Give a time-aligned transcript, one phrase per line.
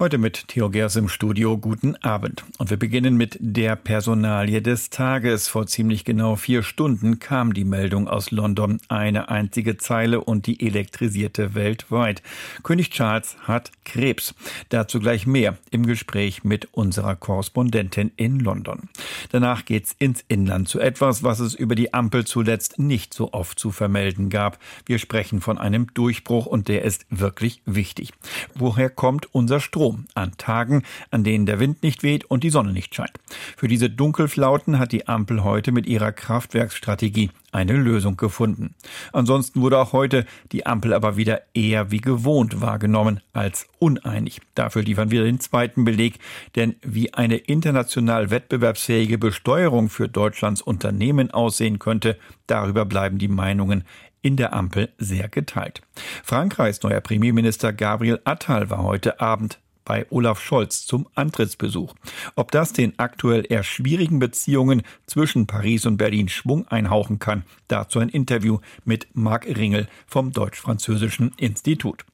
[0.00, 1.56] Heute mit Theo Gers im Studio.
[1.56, 2.44] Guten Abend.
[2.58, 5.46] Und wir beginnen mit der Personalie des Tages.
[5.46, 8.80] Vor ziemlich genau vier Stunden kam die Meldung aus London.
[8.88, 12.24] Eine einzige Zeile und die elektrisierte weltweit.
[12.64, 14.34] König Charles hat Krebs.
[14.68, 18.88] Dazu gleich mehr im Gespräch mit unserer Korrespondentin in London.
[19.30, 23.60] Danach geht's ins Inland zu etwas, was es über die Ampel zuletzt nicht so oft
[23.60, 24.58] zu vermelden gab.
[24.86, 28.10] Wir sprechen von einem Durchbruch und der ist wirklich wichtig.
[28.56, 29.83] Woher kommt unser Strom?
[29.84, 33.12] Strom an Tagen, an denen der Wind nicht weht und die Sonne nicht scheint.
[33.54, 38.74] Für diese Dunkelflauten hat die Ampel heute mit ihrer Kraftwerksstrategie eine Lösung gefunden.
[39.12, 44.40] Ansonsten wurde auch heute die Ampel aber wieder eher wie gewohnt wahrgenommen als uneinig.
[44.54, 46.18] Dafür liefern wir den zweiten Beleg,
[46.56, 53.84] denn wie eine international wettbewerbsfähige Besteuerung für Deutschlands Unternehmen aussehen könnte, darüber bleiben die Meinungen
[54.22, 55.82] in der Ampel sehr geteilt.
[56.24, 61.94] Frankreichs neuer Premierminister Gabriel Attal war heute Abend bei Olaf Scholz zum Antrittsbesuch.
[62.36, 67.98] Ob das den aktuell eher schwierigen Beziehungen zwischen Paris und Berlin Schwung einhauchen kann, dazu
[67.98, 72.04] ein Interview mit Marc Ringel vom Deutsch-Französischen Institut.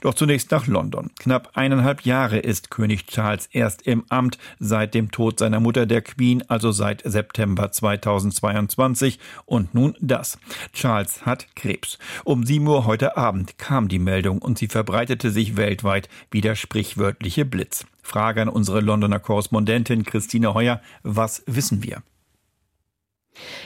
[0.00, 1.10] Doch zunächst nach London.
[1.18, 6.02] Knapp eineinhalb Jahre ist König Charles erst im Amt seit dem Tod seiner Mutter der
[6.02, 9.18] Queen, also seit September 2022.
[9.44, 10.38] Und nun das.
[10.72, 11.98] Charles hat Krebs.
[12.24, 16.54] Um 7 Uhr heute Abend kam die Meldung und sie verbreitete sich weltweit wie der
[16.54, 17.86] sprichwörtliche Blitz.
[18.02, 20.80] Frage an unsere Londoner Korrespondentin Christine Heuer.
[21.02, 22.02] Was wissen wir?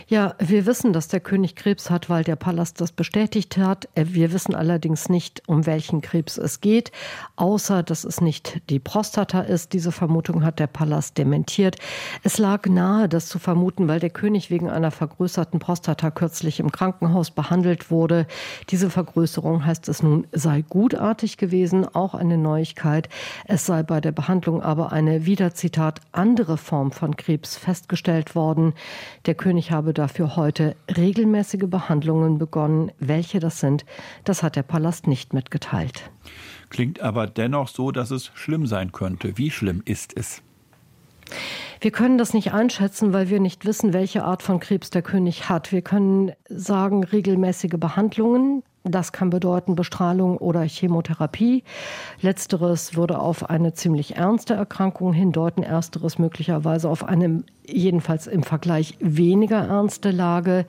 [0.08, 3.88] Ja, wir wissen, dass der König Krebs hat, weil der Palast das bestätigt hat.
[3.96, 6.92] Äh, wir wissen allerdings nicht, um welchen Krebs es geht,
[7.34, 9.72] außer dass es nicht die Prostata ist.
[9.72, 11.76] Diese Vermutung hat der Palast dementiert.
[12.22, 16.70] Es lag nahe, das zu vermuten, weil der König wegen einer vergrößerten Prostata kürzlich im
[16.70, 18.26] Krankenhaus behandelt wurde.
[18.70, 23.08] Diese Vergrößerung heißt es nun sei gutartig gewesen, auch eine Neuigkeit.
[23.46, 28.74] Es sei bei der Behandlung aber eine wieder Zitat andere Form von Krebs festgestellt worden.
[29.26, 32.92] Der König König habe dafür heute regelmäßige Behandlungen begonnen.
[32.98, 33.86] Welche das sind,
[34.22, 36.10] das hat der Palast nicht mitgeteilt.
[36.68, 39.38] Klingt aber dennoch so, dass es schlimm sein könnte.
[39.38, 40.42] Wie schlimm ist es?
[41.80, 45.48] Wir können das nicht einschätzen, weil wir nicht wissen, welche Art von Krebs der König
[45.48, 45.72] hat.
[45.72, 48.62] Wir können sagen, regelmäßige Behandlungen.
[48.88, 51.64] Das kann bedeuten Bestrahlung oder Chemotherapie.
[52.20, 58.96] Letzteres würde auf eine ziemlich ernste Erkrankung hindeuten, ersteres möglicherweise auf eine jedenfalls im Vergleich
[59.00, 60.66] weniger ernste Lage.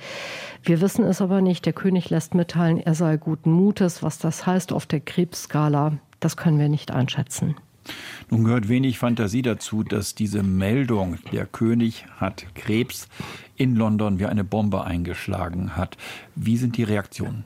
[0.63, 1.67] Wir wissen es aber nicht.
[1.67, 4.01] Der König lässt mitteilen, er sei guten Mutes.
[4.01, 7.55] Was das heißt auf der Krebsskala, das können wir nicht einschätzen.
[8.29, 13.07] Nun gehört wenig Fantasie dazu, dass diese Meldung, der König hat Krebs,
[13.55, 15.97] in London wie eine Bombe eingeschlagen hat.
[16.35, 17.45] Wie sind die Reaktionen?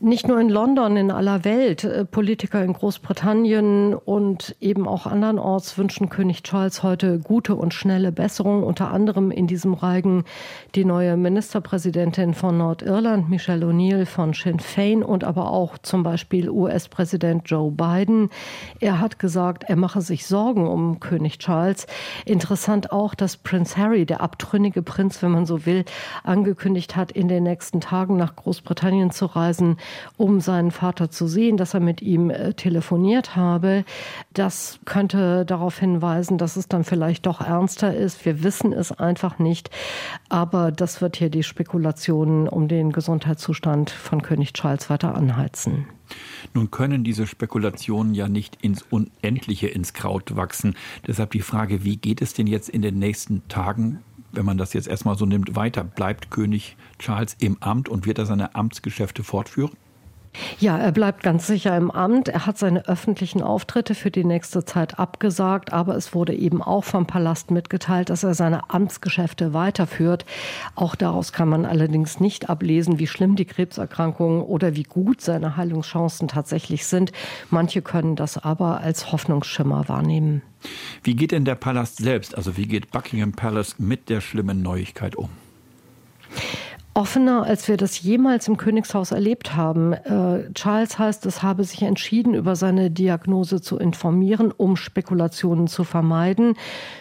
[0.00, 1.84] Nicht nur in London, in aller Welt.
[1.84, 8.10] Äh, Politiker in Großbritannien und eben auch andernorts wünschen König Charles heute gute und schnelle
[8.10, 8.62] Besserung.
[8.62, 10.24] Unter anderem in diesem Reigen
[10.74, 16.48] die neue Ministerpräsidentin von Nordirland, Michelle O'Neill von Sinn Fein und aber auch zum Beispiel
[16.48, 18.30] US-Präsident Joe Biden.
[18.80, 21.86] Er hat gesagt, er mache sich Sorgen um König Charles.
[22.24, 25.84] Interessant auch, dass Prince Harry, der abtrünnige Prinz, wenn man so will,
[26.24, 29.76] angekündigt hat, in den nächsten Tagen nach Großbritannien zu reisen
[30.16, 33.84] um seinen Vater zu sehen, dass er mit ihm äh, telefoniert habe.
[34.32, 38.24] Das könnte darauf hinweisen, dass es dann vielleicht doch ernster ist.
[38.24, 39.70] Wir wissen es einfach nicht.
[40.28, 45.86] Aber das wird hier die Spekulationen um den Gesundheitszustand von König Charles weiter anheizen.
[46.54, 50.74] Nun können diese Spekulationen ja nicht ins Unendliche ins Kraut wachsen.
[51.06, 54.00] Deshalb die Frage, wie geht es denn jetzt in den nächsten Tagen
[54.32, 55.84] wenn man das jetzt erstmal so nimmt, weiter?
[55.84, 59.72] Bleibt König Charles im Amt und wird er seine Amtsgeschäfte fortführen?
[60.60, 62.28] Ja, er bleibt ganz sicher im Amt.
[62.28, 66.84] Er hat seine öffentlichen Auftritte für die nächste Zeit abgesagt, aber es wurde eben auch
[66.84, 70.24] vom Palast mitgeteilt, dass er seine Amtsgeschäfte weiterführt.
[70.76, 75.56] Auch daraus kann man allerdings nicht ablesen, wie schlimm die Krebserkrankung oder wie gut seine
[75.56, 77.12] Heilungschancen tatsächlich sind.
[77.50, 80.42] Manche können das aber als Hoffnungsschimmer wahrnehmen.
[81.02, 85.16] Wie geht denn der Palast selbst, also wie geht Buckingham Palace mit der schlimmen Neuigkeit
[85.16, 85.30] um?
[87.00, 89.94] Offener, als wir das jemals im Königshaus erlebt haben.
[89.94, 95.84] Äh, Charles heißt, es habe sich entschieden, über seine Diagnose zu informieren, um Spekulationen zu
[95.84, 96.56] vermeiden.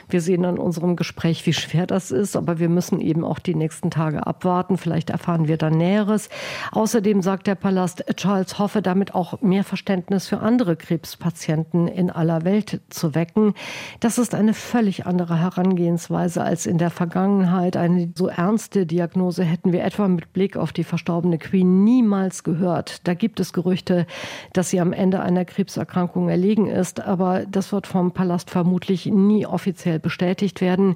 [0.08, 3.56] Wir sehen an unserem Gespräch, wie schwer das ist, aber wir müssen eben auch die
[3.56, 4.78] nächsten Tage abwarten.
[4.78, 6.30] Vielleicht erfahren wir dann Näheres.
[6.72, 12.46] Außerdem sagt der Palast, Charles hoffe damit auch mehr Verständnis für andere Krebspatienten in aller
[12.46, 13.54] Welt zu wecken.
[14.00, 17.76] Das ist eine völlig andere Herangehensweise als in der Vergangenheit.
[17.76, 23.08] Eine so ernste Diagnose hätten wir etwa mit Blick auf die verstorbene Queen niemals gehört.
[23.08, 24.06] Da gibt es Gerüchte,
[24.54, 29.48] dass sie am Ende einer Krebserkrankung erlegen ist, aber das wird vom Palast vermutlich nie
[29.48, 30.96] offiziell bestätigt werden.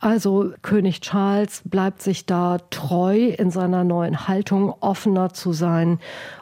[0.00, 5.98] Also König Charles bleibt sich da treu in seiner neuen Haltung, offener zu sein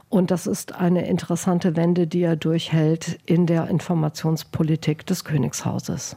[0.08, 6.16] und das ist eine interessante Wende, die er durchhält in der Informationspolitik des Königshauses.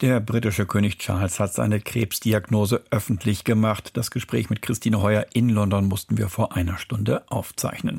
[0.00, 3.90] Der britische König Charles hat seine Krebsdiagnose öffentlich gemacht.
[3.94, 7.98] Das Gespräch mit Christine Heuer in London mussten wir vor einer Stunde aufzeichnen.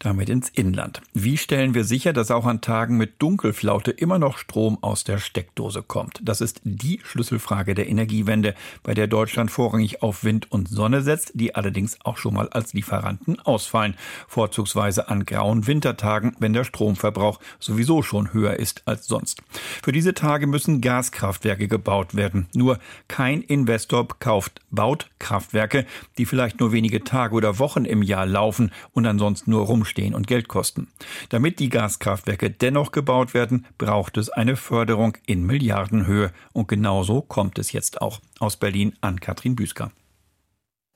[0.00, 1.02] Damit ins Inland.
[1.14, 5.18] Wie stellen wir sicher, dass auch an Tagen mit Dunkelflaute immer noch Strom aus der
[5.18, 6.18] Steckdose kommt?
[6.20, 11.30] Das ist die Schlüsselfrage der Energiewende, bei der Deutschland vorrangig auf Wind und Sonne setzt,
[11.34, 13.94] die allerdings auch schon mal als Lieferanten ausfallen.
[14.26, 19.42] Vorzugsweise an grauen Wintertagen, wenn der Stromverbrauch sowieso schon höher ist als sonst.
[19.84, 22.46] Für diese Tage müssen Gaskraft Kraftwerke gebaut werden.
[22.54, 22.78] Nur
[23.08, 25.84] kein Investor kauft, baut Kraftwerke,
[26.16, 30.26] die vielleicht nur wenige Tage oder Wochen im Jahr laufen und ansonsten nur rumstehen und
[30.26, 30.88] Geld kosten.
[31.28, 36.32] Damit die Gaskraftwerke dennoch gebaut werden, braucht es eine Förderung in Milliardenhöhe.
[36.54, 38.20] Und genauso kommt es jetzt auch.
[38.38, 39.90] Aus Berlin an Katrin Büsker.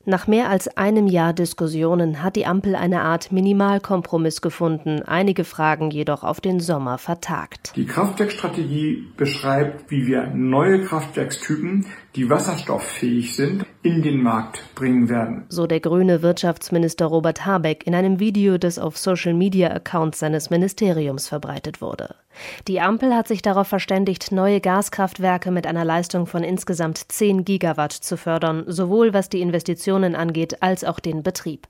[0.07, 5.91] Nach mehr als einem Jahr Diskussionen hat die Ampel eine Art Minimalkompromiss gefunden, einige Fragen
[5.91, 7.75] jedoch auf den Sommer vertagt.
[7.77, 11.85] Die Kraftwerkstrategie beschreibt, wie wir neue Kraftwerkstypen,
[12.17, 15.45] die wasserstofffähig sind, in den Markt bringen werden.
[15.49, 21.81] So der grüne Wirtschaftsminister Robert Habeck in einem Video, das auf Social-Media-Accounts seines Ministeriums verbreitet
[21.81, 22.17] wurde.
[22.69, 27.93] Die Ampel hat sich darauf verständigt, neue Gaskraftwerke mit einer Leistung von insgesamt 10 Gigawatt
[27.93, 31.67] zu fördern, sowohl was die Investitionen angeht als auch den Betrieb.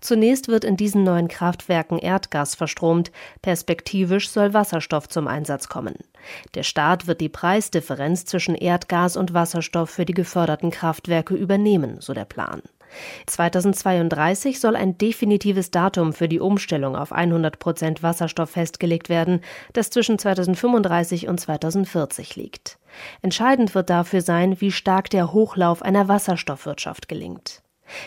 [0.00, 3.10] Zunächst wird in diesen neuen Kraftwerken Erdgas verstromt,
[3.42, 5.94] perspektivisch soll Wasserstoff zum Einsatz kommen.
[6.54, 12.14] Der Staat wird die Preisdifferenz zwischen Erdgas und Wasserstoff für die geförderten Kraftwerke übernehmen, so
[12.14, 12.62] der Plan.
[13.26, 19.40] 2032 soll ein definitives Datum für die Umstellung auf 100 Prozent Wasserstoff festgelegt werden,
[19.72, 22.78] das zwischen 2035 und 2040 liegt.
[23.22, 27.62] Entscheidend wird dafür sein, wie stark der Hochlauf einer Wasserstoffwirtschaft gelingt.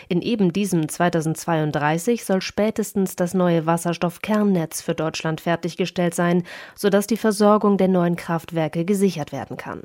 [0.08, 6.44] In eben diesem 2032 soll spätestens das neue Wasserstoffkernnetz für Deutschland fertiggestellt sein,
[6.74, 9.82] sodass die Versorgung der neuen Kraftwerke gesichert werden kann.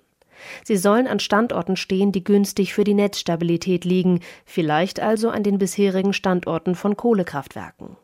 [0.64, 5.58] Sie sollen an Standorten stehen, die günstig für die Netzstabilität liegen, vielleicht also an den
[5.58, 7.98] bisherigen Standorten von Kohlekraftwerken.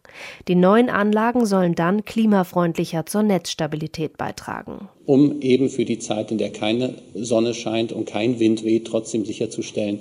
[0.48, 4.90] Die neuen Anlagen sollen dann klimafreundlicher zur Netzstabilität beitragen.
[5.06, 9.26] Um eben für die Zeit, in der keine Sonne scheint und kein Wind weht, trotzdem
[9.26, 10.00] sicherzustellen,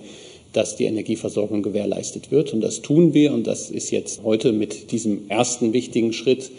[0.56, 2.52] dass die Energieversorgung gewährleistet wird.
[2.52, 3.32] Und das tun wir.
[3.32, 6.50] Und das ist jetzt heute mit diesem ersten wichtigen Schritt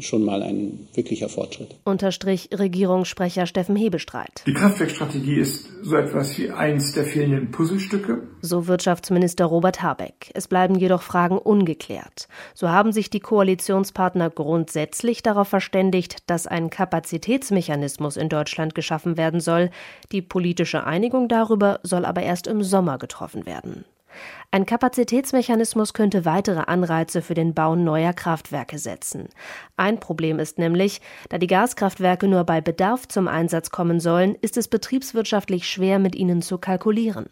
[0.00, 1.76] schon mal ein wirklicher Fortschritt.
[1.84, 4.42] Unterstrich Regierungssprecher Steffen Hebestreit.
[4.46, 8.22] Die Kraftwerkstrategie ist so etwas wie eins der fehlenden Puzzlestücke.
[8.40, 10.30] So Wirtschaftsminister Robert Habeck.
[10.34, 12.28] Es bleiben jedoch Fragen ungeklärt.
[12.54, 19.40] So haben sich die Koalitionspartner grundsätzlich darauf verständigt, dass ein Kapazitätsmechanismus in Deutschland geschaffen werden
[19.40, 19.70] soll.
[20.12, 23.84] Die politische Einigung darüber soll aber erst im Sommer getroffen werden.
[24.50, 29.28] Ein Kapazitätsmechanismus könnte weitere Anreize für den Bau neuer Kraftwerke setzen.
[29.76, 34.56] Ein Problem ist nämlich, da die Gaskraftwerke nur bei Bedarf zum Einsatz kommen sollen, ist
[34.56, 37.26] es betriebswirtschaftlich schwer, mit ihnen zu kalkulieren.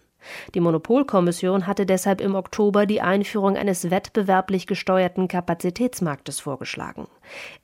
[0.54, 7.06] Die Monopolkommission hatte deshalb im Oktober die Einführung eines wettbewerblich gesteuerten Kapazitätsmarktes vorgeschlagen.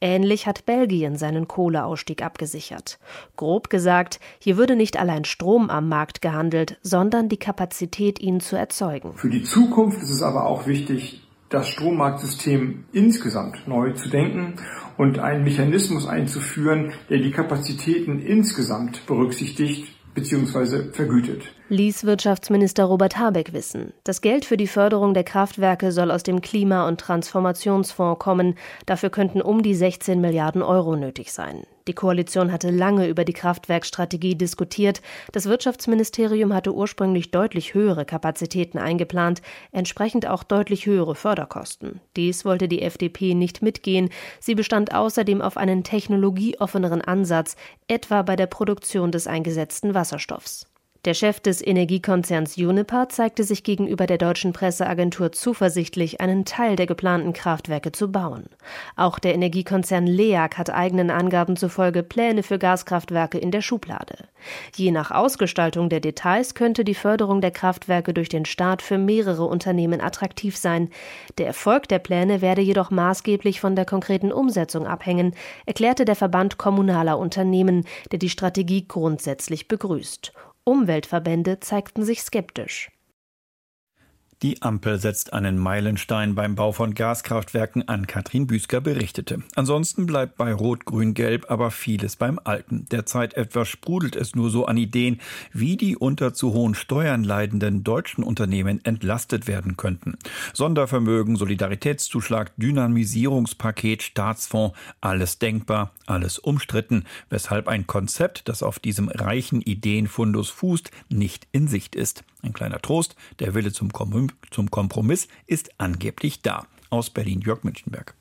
[0.00, 2.98] Ähnlich hat Belgien seinen Kohleausstieg abgesichert.
[3.36, 8.56] Grob gesagt, hier würde nicht allein Strom am Markt gehandelt, sondern die Kapazität, ihn zu
[8.56, 9.14] erzeugen.
[9.14, 14.56] Für die Zukunft ist es aber auch wichtig, das Strommarktsystem insgesamt neu zu denken
[14.96, 20.92] und einen Mechanismus einzuführen, der die Kapazitäten insgesamt berücksichtigt bzw.
[20.92, 21.42] vergütet.
[21.68, 23.92] Ließ Wirtschaftsminister Robert Habeck wissen.
[24.04, 28.54] Das Geld für die Förderung der Kraftwerke soll aus dem Klima- und Transformationsfonds kommen.
[28.86, 31.64] Dafür könnten um die 16 Milliarden Euro nötig sein.
[31.88, 35.00] Die Koalition hatte lange über die Kraftwerkstrategie diskutiert.
[35.32, 39.40] Das Wirtschaftsministerium hatte ursprünglich deutlich höhere Kapazitäten eingeplant,
[39.72, 42.00] entsprechend auch deutlich höhere Förderkosten.
[42.14, 44.10] Dies wollte die FDP nicht mitgehen.
[44.38, 47.56] Sie bestand außerdem auf einen technologieoffeneren Ansatz,
[47.88, 50.67] etwa bei der Produktion des eingesetzten Wasserstoffs.
[51.04, 56.86] Der Chef des Energiekonzerns Uniper zeigte sich gegenüber der deutschen Presseagentur zuversichtlich, einen Teil der
[56.86, 58.46] geplanten Kraftwerke zu bauen.
[58.96, 64.16] Auch der Energiekonzern LEAG hat eigenen Angaben zufolge Pläne für Gaskraftwerke in der Schublade.
[64.74, 69.44] Je nach Ausgestaltung der Details könnte die Förderung der Kraftwerke durch den Staat für mehrere
[69.44, 70.90] Unternehmen attraktiv sein.
[71.38, 76.58] Der Erfolg der Pläne werde jedoch maßgeblich von der konkreten Umsetzung abhängen, erklärte der Verband
[76.58, 80.32] kommunaler Unternehmen, der die Strategie grundsätzlich begrüßt.
[80.68, 82.90] Umweltverbände zeigten sich skeptisch.
[84.42, 88.06] Die Ampel setzt einen Meilenstein beim Bau von Gaskraftwerken an.
[88.06, 89.42] Katrin Büsker berichtete.
[89.56, 92.86] Ansonsten bleibt bei Rot, Grün, Gelb aber vieles beim Alten.
[92.92, 95.20] Derzeit etwa sprudelt es nur so an Ideen,
[95.52, 100.16] wie die unter zu hohen Steuern leidenden deutschen Unternehmen entlastet werden könnten.
[100.54, 109.62] Sondervermögen, Solidaritätszuschlag, Dynamisierungspaket, Staatsfonds, alles denkbar, alles umstritten, weshalb ein Konzept, das auf diesem reichen
[109.62, 112.22] Ideenfundus fußt, nicht in Sicht ist.
[112.42, 116.66] Ein kleiner Trost, der Wille zum, Kom zum Kompromiss ist angeblich da.
[116.90, 118.14] Aus Berlin Jörg Münchenberg.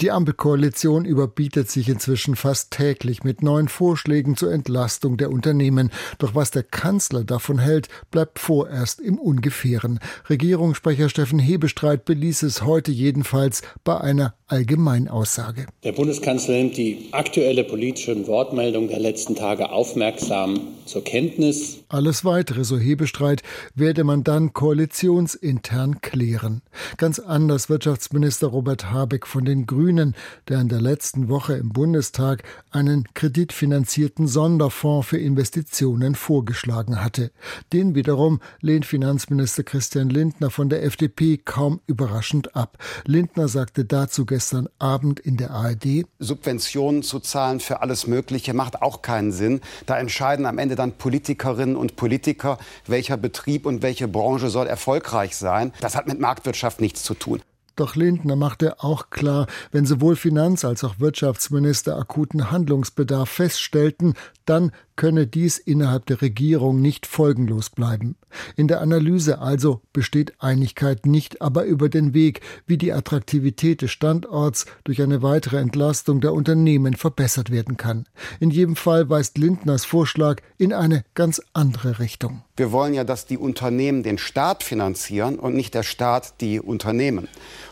[0.00, 5.90] Die Ampelkoalition überbietet sich inzwischen fast täglich mit neuen Vorschlägen zur Entlastung der Unternehmen.
[6.16, 10.00] Doch was der Kanzler davon hält, bleibt vorerst im Ungefähren.
[10.30, 15.66] Regierungssprecher Steffen Hebestreit beließ es heute jedenfalls bei einer Allgemeinaussage.
[15.84, 21.84] Der Bundeskanzler nimmt die aktuelle politische Wortmeldung der letzten Tage aufmerksam zur Kenntnis.
[21.88, 23.42] Alles weitere, so Hebestreit,
[23.74, 26.62] werde man dann koalitionsintern klären.
[26.96, 32.42] Ganz anders Wirtschaftsminister Robert Habeck von den Grünen, der in der letzten Woche im Bundestag
[32.70, 37.32] einen kreditfinanzierten Sonderfonds für Investitionen vorgeschlagen hatte.
[37.72, 42.78] Den wiederum lehnt Finanzminister Christian Lindner von der FDP kaum überraschend ab.
[43.04, 48.82] Lindner sagte dazu gestern Abend in der ARD, Subventionen zu zahlen für alles Mögliche macht
[48.82, 49.60] auch keinen Sinn.
[49.86, 55.36] Da entscheiden am Ende dann Politikerinnen und Politiker, welcher Betrieb und welche Branche soll erfolgreich
[55.36, 55.72] sein.
[55.80, 57.42] Das hat mit Marktwirtschaft nichts zu tun.
[57.76, 64.72] Doch Lindner machte auch klar, wenn sowohl Finanz- als auch Wirtschaftsminister akuten Handlungsbedarf feststellten, dann
[65.00, 68.16] könne dies innerhalb der Regierung nicht folgenlos bleiben.
[68.54, 73.90] In der Analyse also besteht Einigkeit nicht, aber über den Weg, wie die Attraktivität des
[73.92, 78.06] Standorts durch eine weitere Entlastung der Unternehmen verbessert werden kann.
[78.40, 82.42] In jedem Fall weist Lindners Vorschlag in eine ganz andere Richtung.
[82.58, 87.26] Wir wollen ja, dass die Unternehmen den Staat finanzieren und nicht der Staat die Unternehmen.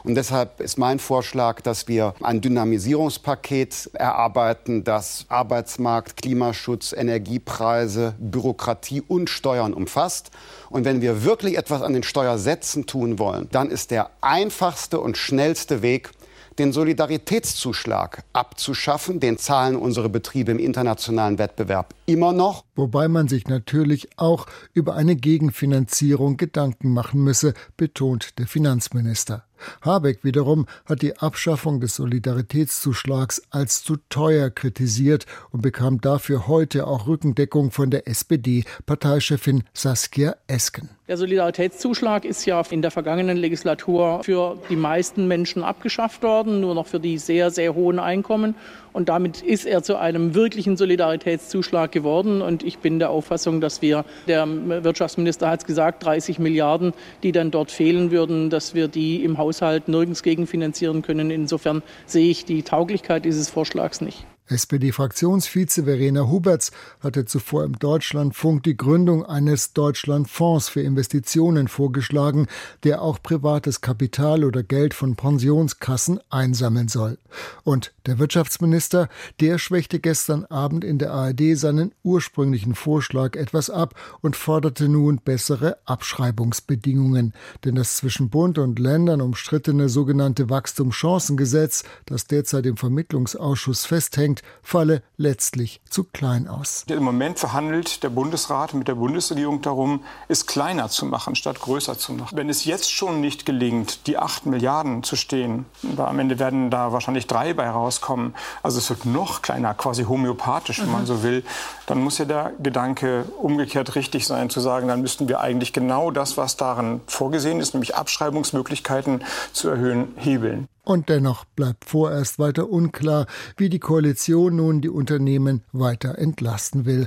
[0.08, 9.02] Und deshalb ist mein Vorschlag, dass wir ein Dynamisierungspaket erarbeiten, das Arbeitsmarkt, Klimaschutz, Energiepreise, Bürokratie
[9.06, 10.30] und Steuern umfasst.
[10.70, 15.18] Und wenn wir wirklich etwas an den Steuersätzen tun wollen, dann ist der einfachste und
[15.18, 16.10] schnellste Weg,
[16.58, 19.20] den Solidaritätszuschlag abzuschaffen.
[19.20, 22.64] Den zahlen unsere Betriebe im internationalen Wettbewerb immer noch.
[22.78, 29.48] Wobei man sich natürlich auch über eine Gegenfinanzierung Gedanken machen müsse, betont der Finanzminister.
[29.82, 36.86] Habeck wiederum hat die Abschaffung des Solidaritätszuschlags als zu teuer kritisiert und bekam dafür heute
[36.86, 40.90] auch Rückendeckung von der SPD-Parteichefin Saskia Esken.
[41.08, 46.74] Der Solidaritätszuschlag ist ja in der vergangenen Legislatur für die meisten Menschen abgeschafft worden, nur
[46.74, 48.54] noch für die sehr, sehr hohen Einkommen.
[48.98, 52.42] Und damit ist er zu einem wirklichen Solidaritätszuschlag geworden.
[52.42, 57.30] Und ich bin der Auffassung, dass wir, der Wirtschaftsminister hat es gesagt, 30 Milliarden, die
[57.30, 61.30] dann dort fehlen würden, dass wir die im Haushalt nirgends gegenfinanzieren können.
[61.30, 64.26] Insofern sehe ich die Tauglichkeit dieses Vorschlags nicht.
[64.48, 72.46] SPD-Fraktionsvize Verena Huberts hatte zuvor im Deutschlandfunk die Gründung eines Deutschlandfonds für Investitionen vorgeschlagen,
[72.84, 77.18] der auch privates Kapital oder Geld von Pensionskassen einsammeln soll.
[77.64, 79.08] Und der Wirtschaftsminister,
[79.40, 85.18] der schwächte gestern Abend in der ARD seinen ursprünglichen Vorschlag etwas ab und forderte nun
[85.18, 87.34] bessere Abschreibungsbedingungen.
[87.64, 94.42] Denn das zwischen Bund und Ländern umstrittene sogenannte Wachstumschancengesetz, das derzeit im Vermittlungsausschuss festhängt, Projekt
[94.62, 96.84] falle letztlich zu klein aus.
[96.88, 101.98] Im Moment verhandelt der Bundesrat mit der Bundesregierung darum, es kleiner zu machen, statt größer
[101.98, 102.36] zu machen.
[102.36, 105.64] Wenn es jetzt schon nicht gelingt, die 8 Milliarden zu stehen,
[105.96, 110.80] am Ende werden da wahrscheinlich drei bei rauskommen, also es wird noch kleiner, quasi homöopathisch,
[110.80, 111.06] wenn man mhm.
[111.06, 111.44] so will,
[111.86, 116.10] dann muss ja der Gedanke umgekehrt richtig sein, zu sagen, dann müssten wir eigentlich genau
[116.10, 120.68] das, was darin vorgesehen ist, nämlich Abschreibungsmöglichkeiten zu erhöhen, hebeln.
[120.88, 123.26] Und dennoch bleibt vorerst weiter unklar,
[123.58, 127.06] wie die Koalition nun die Unternehmen weiter entlasten will.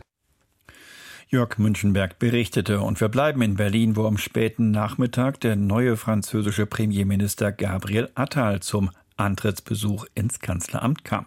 [1.30, 6.68] Jörg Münchenberg berichtete und wir bleiben in Berlin, wo am späten Nachmittag der neue französische
[6.68, 11.26] Premierminister Gabriel Attal zum Antrittsbesuch ins Kanzleramt kam.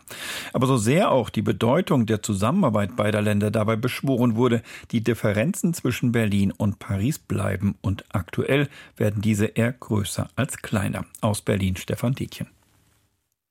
[0.53, 5.75] Aber so sehr auch die Bedeutung der Zusammenarbeit beider Länder dabei beschworen wurde, die Differenzen
[5.75, 11.05] zwischen Berlin und Paris bleiben und aktuell werden diese eher größer als kleiner.
[11.21, 12.54] Aus Berlin Stefan Dietjen.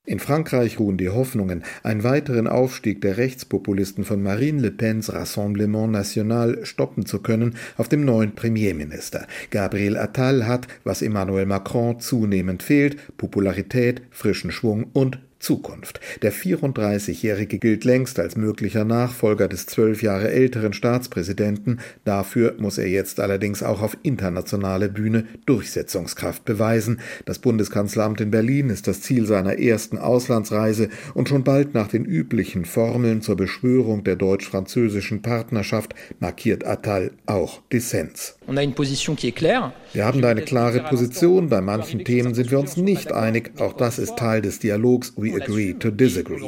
[0.05, 5.93] In Frankreich ruhen die Hoffnungen, einen weiteren Aufstieg der Rechtspopulisten von Marine Le Pens Rassemblement
[5.93, 9.27] National stoppen zu können, auf dem neuen Premierminister.
[9.50, 16.00] Gabriel Attal hat, was Emmanuel Macron zunehmend fehlt, Popularität, frischen Schwung und Zukunft.
[16.21, 21.79] Der 34-Jährige gilt längst als möglicher Nachfolger des zwölf Jahre älteren Staatspräsidenten.
[22.05, 27.01] Dafür muss er jetzt allerdings auch auf internationale Bühne Durchsetzungskraft beweisen.
[27.25, 32.05] Das Bundeskanzleramt in Berlin ist das Ziel seiner ersten Auslandsreise und schon bald nach den
[32.05, 38.38] üblichen Formeln zur Beschwörung der deutsch-französischen Partnerschaft markiert Attal auch Dissens.
[38.47, 41.50] Wir haben da eine klare Position.
[41.50, 43.51] Bei manchen Themen sind wir uns nicht einig.
[43.59, 45.13] Auch das ist Teil des Dialogs.
[45.17, 46.39] We agree to disagree.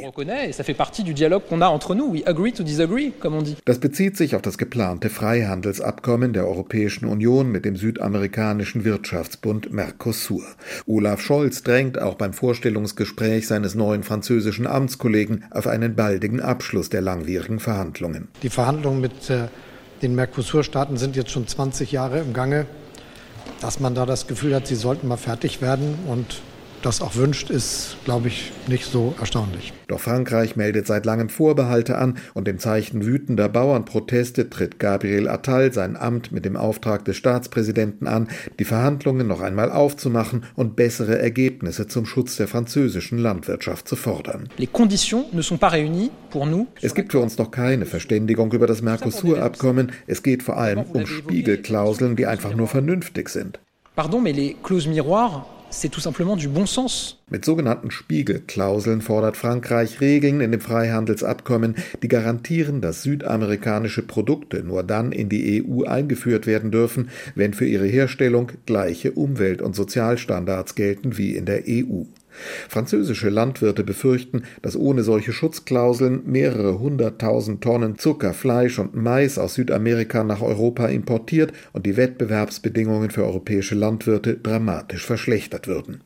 [3.64, 10.44] Das bezieht sich auf das geplante Freihandelsabkommen der Europäischen Union mit dem südamerikanischen Wirtschaftsbund Mercosur.
[10.86, 17.00] Olaf Scholz drängt auch beim Vorstellungsgespräch seines neuen französischen Amtskollegen auf einen baldigen Abschluss der
[17.00, 18.28] langwierigen Verhandlungen.
[18.42, 19.48] Die Verhandlungen mit äh,
[20.02, 22.66] den Mercosur-Staaten sind jetzt schon 20 Jahre im Gange.
[23.60, 26.40] Dass man da das Gefühl hat, sie sollten mal fertig werden und
[26.86, 29.72] das auch wünscht, ist, glaube ich, nicht so erstaunlich.
[29.88, 35.72] Doch Frankreich meldet seit langem Vorbehalte an und im Zeichen wütender Bauernproteste tritt Gabriel Attal
[35.72, 38.28] sein Amt mit dem Auftrag des Staatspräsidenten an,
[38.60, 44.48] die Verhandlungen noch einmal aufzumachen und bessere Ergebnisse zum Schutz der französischen Landwirtschaft zu fordern.
[44.56, 44.68] Ne
[46.82, 49.90] es gibt für uns noch keine Verständigung über das Mercosur-Abkommen.
[50.06, 53.58] Es geht vor allem um Spiegelklauseln, die einfach nur vernünftig sind.
[53.96, 57.22] Pardon, mais les clauses miroirs c'est tout simplement du bon sens.
[57.30, 64.82] Mit sogenannten Spiegelklauseln fordert Frankreich Regeln in dem Freihandelsabkommen, die garantieren, dass südamerikanische Produkte nur
[64.82, 70.74] dann in die EU eingeführt werden dürfen, wenn für ihre Herstellung gleiche Umwelt- und Sozialstandards
[70.74, 72.04] gelten wie in der EU.
[72.68, 79.54] Französische Landwirte befürchten, dass ohne solche Schutzklauseln mehrere hunderttausend Tonnen Zucker, Fleisch und Mais aus
[79.54, 86.00] Südamerika nach Europa importiert und die Wettbewerbsbedingungen für europäische Landwirte dramatisch verschlechtert würden.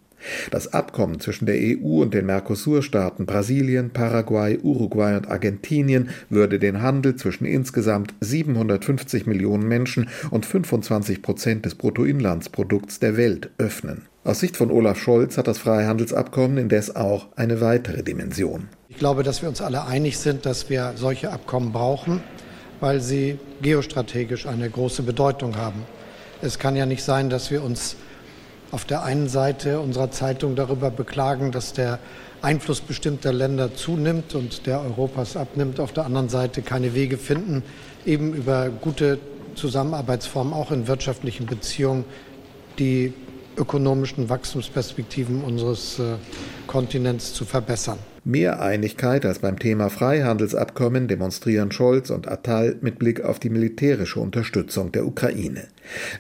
[0.50, 6.82] Das Abkommen zwischen der EU und den Mercosur-Staaten Brasilien, Paraguay, Uruguay und Argentinien würde den
[6.82, 14.02] Handel zwischen insgesamt 750 Millionen Menschen und 25 Prozent des Bruttoinlandsprodukts der Welt öffnen.
[14.22, 18.68] Aus Sicht von Olaf Scholz hat das Freihandelsabkommen indes auch eine weitere Dimension.
[18.90, 22.20] Ich glaube, dass wir uns alle einig sind, dass wir solche Abkommen brauchen,
[22.80, 25.85] weil sie geostrategisch eine große Bedeutung haben.
[26.42, 27.96] Es kann ja nicht sein, dass wir uns
[28.70, 31.98] auf der einen Seite unserer Zeitung darüber beklagen, dass der
[32.42, 37.62] Einfluss bestimmter Länder zunimmt und der Europas abnimmt, auf der anderen Seite keine Wege finden,
[38.06, 39.18] eben über gute
[39.54, 42.04] Zusammenarbeitsformen auch in wirtschaftlichen Beziehungen
[42.78, 43.12] die
[43.56, 46.14] ökonomischen Wachstumsperspektiven unseres äh,
[46.66, 47.98] Kontinents zu verbessern.
[48.24, 54.20] Mehr Einigkeit als beim Thema Freihandelsabkommen demonstrieren Scholz und Attal mit Blick auf die militärische
[54.20, 55.68] Unterstützung der Ukraine.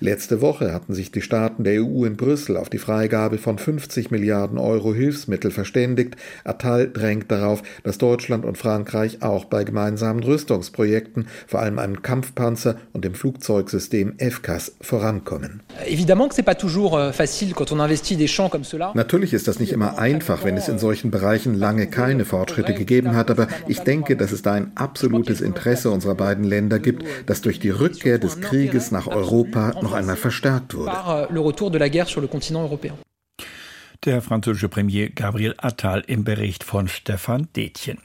[0.00, 4.10] Letzte Woche hatten sich die Staaten der EU in Brüssel auf die Freigabe von 50
[4.10, 6.16] Milliarden Euro Hilfsmittel verständigt.
[6.42, 12.76] Attal drängt darauf, dass Deutschland und Frankreich auch bei gemeinsamen Rüstungsprojekten, vor allem einem Kampfpanzer
[12.94, 15.62] und dem Flugzeugsystem FCAS, vorankommen.
[15.78, 15.84] Euh,
[18.94, 23.14] Natürlich ist das nicht immer einfach, wenn es in solchen Bereichen lange keine Fortschritte gegeben
[23.14, 27.40] hat, aber ich denke, dass es da ein absolutes Interesse unserer beiden Länder gibt, dass
[27.40, 30.90] durch die Rückkehr des Krieges nach Europa noch einmal verstärkt wurde.
[34.06, 37.98] Der französische Premier Gabriel Attal im Bericht von Stefan Detjen.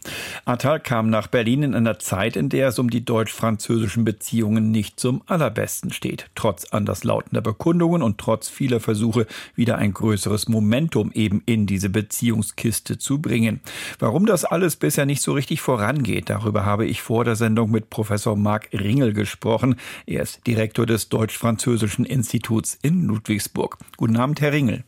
[0.44, 5.00] Attal kam nach Berlin in einer Zeit, in der es um die deutsch-französischen Beziehungen nicht
[5.00, 6.30] zum allerbesten steht.
[6.36, 12.98] Trotz anderslautender Bekundungen und trotz vieler Versuche, wieder ein größeres Momentum eben in diese Beziehungskiste
[12.98, 13.62] zu bringen.
[13.98, 17.90] Warum das alles bisher nicht so richtig vorangeht, darüber habe ich vor der Sendung mit
[17.90, 19.78] Professor Marc Ringel gesprochen.
[20.06, 23.78] Er ist Direktor des Deutsch-Französischen Instituts in Ludwigsburg.
[23.96, 24.84] Guten Abend, Herr Ringel.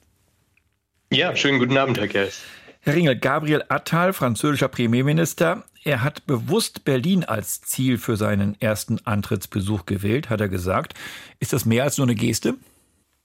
[1.09, 2.41] Ja, schönen guten Abend, Herr Kers.
[2.81, 8.99] Herr Ringel, Gabriel Attal, französischer Premierminister, er hat bewusst Berlin als Ziel für seinen ersten
[9.05, 10.95] Antrittsbesuch gewählt, hat er gesagt.
[11.39, 12.55] Ist das mehr als nur eine Geste?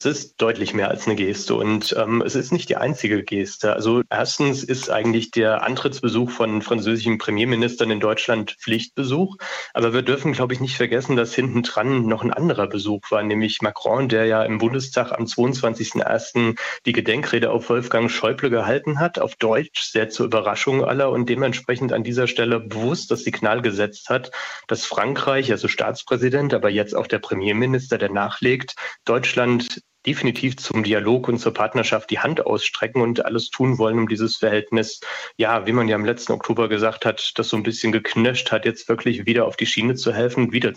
[0.05, 3.73] Es ist deutlich mehr als eine Geste und ähm, es ist nicht die einzige Geste.
[3.73, 9.37] Also erstens ist eigentlich der Antrittsbesuch von französischen Premierministern in Deutschland Pflichtbesuch.
[9.75, 13.23] Aber wir dürfen, glaube ich, nicht vergessen, dass hinten dran noch ein anderer Besuch war,
[13.23, 16.59] nämlich Macron, der ja im Bundestag am 22.01.
[16.85, 21.93] die Gedenkrede auf Wolfgang Schäuble gehalten hat, auf Deutsch, sehr zur Überraschung aller und dementsprechend
[21.93, 24.33] an dieser Stelle bewusst das Signal gesetzt hat,
[24.67, 31.29] dass Frankreich, also Staatspräsident, aber jetzt auch der Premierminister, der nachlegt, Deutschland definitiv zum Dialog
[31.29, 35.01] und zur Partnerschaft die Hand ausstrecken und alles tun wollen, um dieses Verhältnis,
[35.37, 38.65] ja, wie man ja im letzten Oktober gesagt hat, das so ein bisschen geknirscht hat,
[38.65, 40.73] jetzt wirklich wieder auf die Schiene zu helfen und wieder.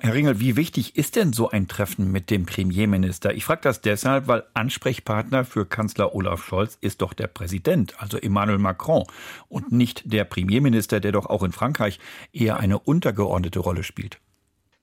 [0.00, 3.34] Herr Ringel, wie wichtig ist denn so ein Treffen mit dem Premierminister?
[3.34, 8.18] Ich frage das deshalb, weil Ansprechpartner für Kanzler Olaf Scholz ist doch der Präsident, also
[8.18, 9.04] Emmanuel Macron,
[9.48, 11.98] und nicht der Premierminister, der doch auch in Frankreich
[12.32, 14.20] eher eine untergeordnete Rolle spielt.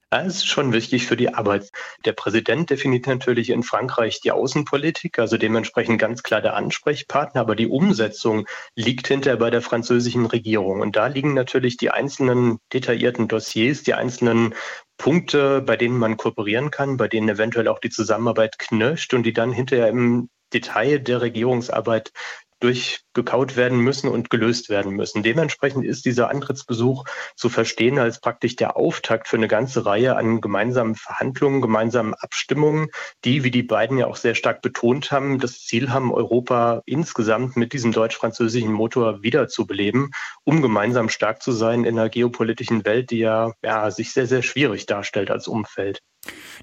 [0.10, 1.70] Das ist schon wichtig für die Arbeit.
[2.06, 7.58] Der Präsident definiert natürlich in Frankreich die Außenpolitik, also dementsprechend ganz klar der Ansprechpartner, aber
[7.58, 10.80] die Umsetzung liegt hinterher bei der französischen Regierung.
[10.80, 14.56] Und da liegen natürlich die einzelnen detaillierten Dossiers, die einzelnen
[14.98, 19.34] Punkte, bei denen man kooperieren kann, bei denen eventuell auch die Zusammenarbeit knirscht und die
[19.34, 22.13] dann hinterher im Detail der Regierungsarbeit
[22.60, 25.24] durchgekaut werden müssen und gelöst werden müssen.
[25.24, 30.41] Dementsprechend ist dieser Antrittsbesuch zu verstehen als praktisch der Auftakt für eine ganze Reihe an
[30.41, 32.89] gemeinsamen Verhandlungen, gemeinsamen Abstimmungen,
[33.26, 37.58] die, wie die beiden ja auch sehr stark betont haben, das Ziel haben, Europa insgesamt
[37.58, 40.12] mit diesem deutsch-französischen Motor wiederzubeleben,
[40.43, 44.41] um gemeinsam stark zu sein in einer geopolitischen Welt, die ja, ja sich sehr, sehr
[44.41, 46.02] schwierig darstellt als Umfeld.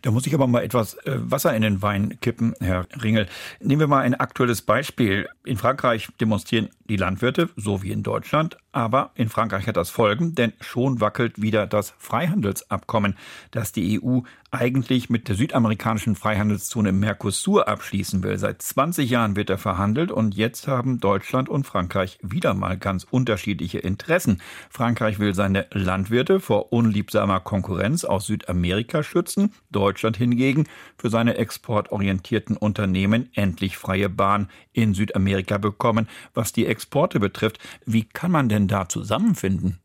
[0.03, 3.27] Da muss ich aber mal etwas äh, Wasser in den Wein kippen, Herr Ringel.
[3.61, 5.29] Nehmen wir mal ein aktuelles Beispiel.
[5.45, 10.35] In Frankreich demonstrieren die Landwirte, so wie in Deutschland, aber in Frankreich hat das Folgen,
[10.35, 13.17] denn schon wackelt wieder das Freihandelsabkommen,
[13.53, 14.21] das die EU
[14.51, 18.39] eigentlich mit der südamerikanischen Freihandelszone Mercosur abschließen will.
[18.39, 23.05] Seit 20 Jahren wird er verhandelt und jetzt haben Deutschland und Frankreich wieder mal ganz
[23.09, 24.41] unterschiedliche Interessen.
[24.71, 30.67] Frankreich will seine Landwirte vor unliebsamer Konkurrenz aus Südamerika schützen, Deutschland hingegen
[30.99, 37.59] für seine exportorientierten Unternehmen endlich freie Bahn in Südamerika bekommen, was die Exporte betrifft.
[37.87, 39.79] Wie kann man denn da zusammenfinden?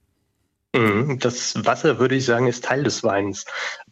[0.75, 3.45] Mhm, das Wasser, würde ich sagen, ist Teil des Weins.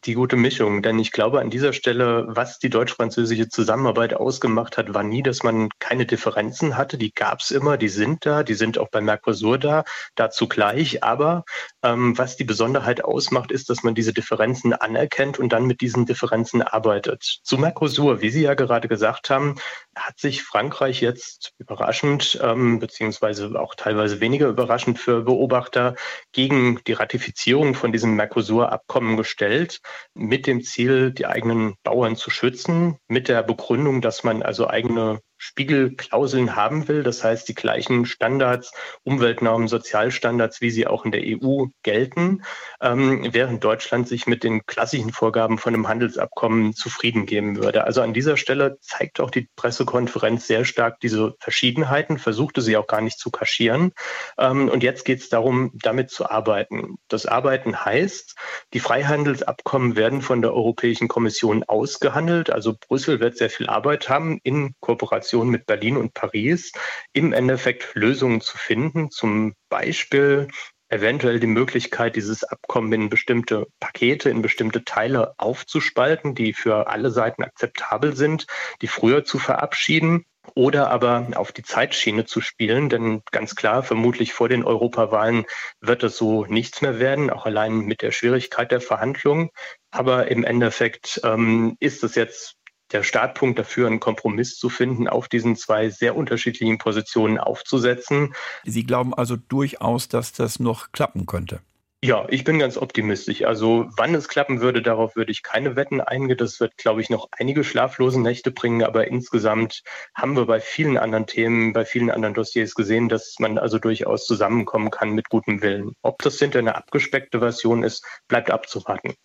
[0.05, 0.83] Die gute Mischung.
[0.83, 5.43] Denn ich glaube an dieser Stelle, was die deutsch-französische Zusammenarbeit ausgemacht hat, war nie, dass
[5.43, 6.97] man keine Differenzen hatte.
[6.97, 11.03] Die gab es immer, die sind da, die sind auch bei Mercosur da, dazu gleich.
[11.03, 11.45] Aber
[11.83, 16.05] ähm, was die Besonderheit ausmacht, ist, dass man diese Differenzen anerkennt und dann mit diesen
[16.05, 17.39] Differenzen arbeitet.
[17.43, 19.55] Zu Mercosur, wie Sie ja gerade gesagt haben,
[19.95, 25.95] hat sich Frankreich jetzt überraschend, ähm, beziehungsweise auch teilweise weniger überraschend für Beobachter
[26.33, 29.79] gegen die Ratifizierung von diesem Mercosur-Abkommen gestellt,
[30.13, 35.21] mit dem Ziel, die eigenen Bauern zu schützen, mit der Begründung, dass man also eigene
[35.37, 38.71] Spiegelklauseln haben will, das heißt die gleichen Standards,
[39.03, 42.43] Umweltnormen, Sozialstandards, wie sie auch in der EU gelten,
[42.81, 47.83] ähm, während Deutschland sich mit den klassischen Vorgaben von einem Handelsabkommen zufrieden geben würde.
[47.83, 52.87] Also an dieser Stelle zeigt auch die Pressekonferenz sehr stark diese Verschiedenheiten, versuchte sie auch
[52.87, 53.91] gar nicht zu kaschieren.
[54.39, 56.95] Ähm, und jetzt geht es darum, damit zu arbeiten.
[57.09, 58.35] Das Arbeiten heißt,
[58.73, 62.49] die Freihandelsabkommen werden von der Europäischen Kommission ausgehandelt.
[62.49, 66.71] Also Brüssel wird sehr viel Arbeit haben in Kooperation Kooperation mit Berlin und Paris
[67.11, 69.11] im Endeffekt Lösungen zu finden.
[69.11, 70.47] Zum Beispiel
[70.89, 77.11] eventuell die Möglichkeit, dieses Abkommen in bestimmte Pakete, in bestimmte Teile aufzuspalten, die für alle
[77.11, 78.47] Seiten akzeptabel sind,
[78.81, 80.23] die früher zu verabschieden
[80.55, 85.45] oder aber auf die Zeitschiene zu spielen, denn ganz klar, vermutlich vor den Europawahlen
[85.81, 89.49] wird es so nichts mehr werden, auch allein mit der Schwierigkeit der Verhandlungen.
[89.91, 92.56] Aber im Endeffekt ähm, ist es jetzt
[92.91, 98.33] der Startpunkt dafür, einen Kompromiss zu finden, auf diesen zwei sehr unterschiedlichen Positionen aufzusetzen.
[98.63, 101.59] Sie glauben also durchaus, dass das noch klappen könnte?
[102.03, 103.43] Ja, ich bin ganz optimistisch.
[103.43, 106.37] Also wann es klappen würde, darauf würde ich keine Wetten eingehen.
[106.37, 108.83] Das wird, glaube ich, noch einige schlaflose Nächte bringen.
[108.83, 109.81] Aber insgesamt
[110.13, 114.27] haben wir bei vielen anderen Themen, bei vielen anderen Dossiers gesehen, dass man also durchaus
[114.27, 115.93] zusammenkommen kann mit gutem Willen.
[116.03, 119.15] Ob das hinter eine abgespeckte Version ist, bleibt abzuwarten.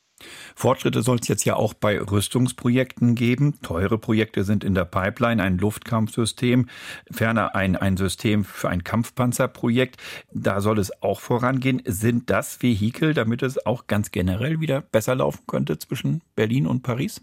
[0.55, 3.61] Fortschritte soll es jetzt ja auch bei Rüstungsprojekten geben.
[3.63, 6.69] Teure Projekte sind in der Pipeline, ein Luftkampfsystem,
[7.11, 9.97] ferner ein, ein System für ein Kampfpanzerprojekt.
[10.33, 11.83] Da soll es auch vorangehen.
[11.85, 16.83] Sind das Vehikel, damit es auch ganz generell wieder besser laufen könnte zwischen Berlin und
[16.83, 17.23] Paris?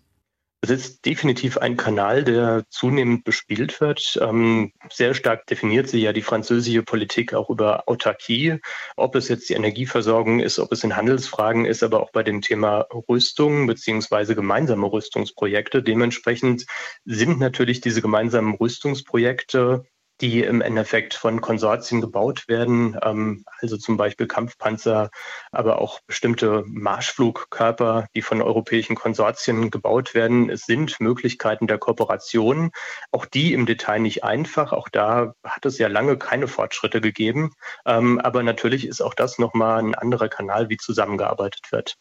[0.62, 4.20] Es ist definitiv ein Kanal, der zunehmend bespielt wird.
[4.22, 8.60] Ähm, sehr stark definiert sie ja die französische Politik auch über Autarkie,
[8.98, 12.42] ob es jetzt die Energieversorgung ist, ob es in Handelsfragen ist, aber auch bei dem
[12.42, 15.82] Thema Rüstung beziehungsweise gemeinsame Rüstungsprojekte.
[15.82, 16.66] Dementsprechend
[17.06, 19.86] sind natürlich diese gemeinsamen Rüstungsprojekte
[20.22, 25.10] die im Endeffekt von Konsortien gebaut werden, ähm, also zum Beispiel Kampfpanzer,
[25.52, 30.50] aber auch bestimmte Marschflugkörper, die von europäischen Konsortien gebaut werden.
[30.50, 32.72] Es sind Möglichkeiten der Kooperation,
[33.12, 34.74] auch die im Detail nicht einfach.
[34.74, 37.52] Auch da hat es ja lange keine Fortschritte gegeben.
[37.86, 41.96] Ähm, aber natürlich ist auch das nochmal ein anderer Kanal, wie zusammengearbeitet wird.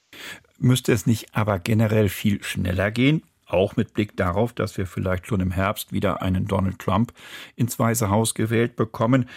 [0.59, 3.23] Müsste es nicht aber generell viel schneller gehen?
[3.49, 7.13] Auch mit Blick darauf, dass wir vielleicht schon im Herbst wieder einen Donald Trump
[7.57, 9.29] ins Weiße Haus gewählt bekommen.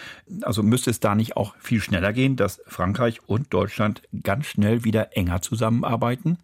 [0.42, 4.84] Also müsste es da nicht auch viel schneller gehen, dass Frankreich und Deutschland ganz schnell
[4.84, 6.38] wieder enger zusammenarbeiten?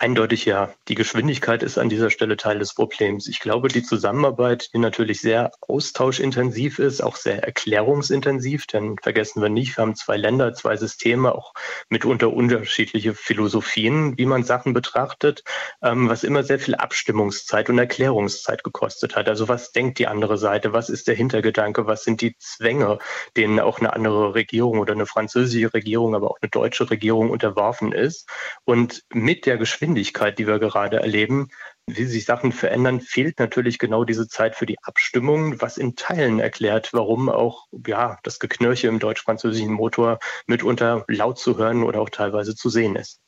[0.00, 0.72] Eindeutig ja.
[0.86, 3.26] Die Geschwindigkeit ist an dieser Stelle Teil des Problems.
[3.26, 9.48] Ich glaube, die Zusammenarbeit, die natürlich sehr austauschintensiv ist, auch sehr erklärungsintensiv, denn vergessen wir
[9.48, 11.52] nicht, wir haben zwei Länder, zwei Systeme, auch
[11.88, 15.42] mitunter unterschiedliche Philosophien, wie man Sachen betrachtet,
[15.82, 19.28] ähm, was immer sehr viel Abstimmungszeit und Erklärungszeit gekostet hat.
[19.28, 20.72] Also was denkt die andere Seite?
[20.72, 21.88] Was ist der Hintergedanke?
[21.88, 22.98] Was sind die Zwänge,
[23.36, 27.90] denen auch eine andere Regierung oder eine französische Regierung, aber auch eine deutsche Regierung unterworfen
[27.90, 28.28] ist?
[28.64, 31.48] Und mit der Geschwindigkeit Geschwindigkeit, die wir gerade erleben,
[31.86, 36.40] wie sich Sachen verändern, fehlt natürlich genau diese Zeit für die Abstimmung, was in Teilen
[36.40, 42.10] erklärt, warum auch ja, das Geknirche im deutsch-französischen Motor mitunter laut zu hören oder auch
[42.10, 43.20] teilweise zu sehen ist.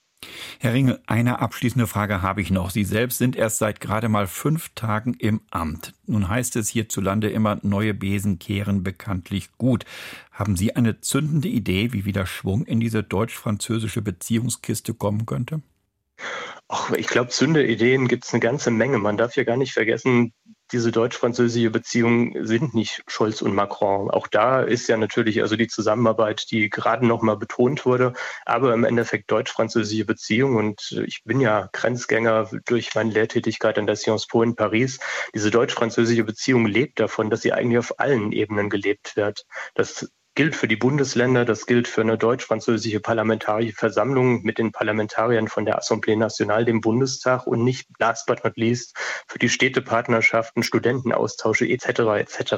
[0.58, 2.68] Herr Ringel, eine abschließende Frage habe ich noch.
[2.68, 5.94] Sie selbst sind erst seit gerade mal fünf Tagen im Amt.
[6.04, 9.86] Nun heißt es hierzulande immer, neue Besen kehren bekanntlich gut.
[10.30, 15.62] Haben Sie eine zündende Idee, wie wieder Schwung in diese deutsch-französische Beziehungskiste kommen könnte?
[16.68, 18.98] Ach, ich glaube, Zündeideen gibt es eine ganze Menge.
[18.98, 20.33] Man darf ja gar nicht vergessen,
[20.72, 24.11] diese deutsch-französische Beziehungen sind nicht Scholz und Macron.
[24.11, 28.12] Auch da ist ja natürlich also die Zusammenarbeit, die gerade noch mal betont wurde,
[28.46, 30.56] aber im Endeffekt deutsch-französische Beziehungen.
[30.56, 35.00] Und ich bin ja Grenzgänger durch meine Lehrtätigkeit an der Sciences Po in Paris.
[35.35, 39.44] Diese deutsch-französische Beziehung lebt davon, dass sie eigentlich auf allen Ebenen gelebt wird.
[39.74, 40.09] Das
[40.40, 45.66] gilt für die Bundesländer, das gilt für eine deutsch-französische Parlamentarische Versammlung mit den Parlamentariern von
[45.66, 48.96] der Assemblée Nationale, dem Bundestag und nicht last but not least
[49.29, 51.88] für die Städtepartnerschaften, Studentenaustausche etc.
[52.20, 52.55] etc.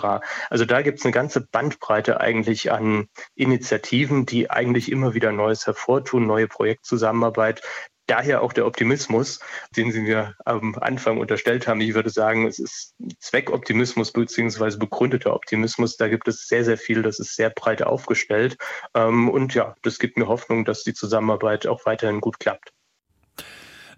[0.49, 5.66] Also da gibt es eine ganze Bandbreite eigentlich an Initiativen, die eigentlich immer wieder Neues
[5.66, 7.62] hervortun, neue Projektzusammenarbeit,
[8.06, 9.40] daher auch der Optimismus,
[9.76, 11.80] den Sie mir am Anfang unterstellt haben.
[11.80, 15.96] Ich würde sagen, es ist Zweckoptimismus beziehungsweise begründeter Optimismus.
[15.96, 17.02] Da gibt es sehr, sehr viel.
[17.02, 18.56] Das ist sehr breit aufgestellt.
[18.94, 22.72] Ähm, und ja, das gibt mir Hoffnung, dass die Zusammenarbeit auch weiterhin gut klappt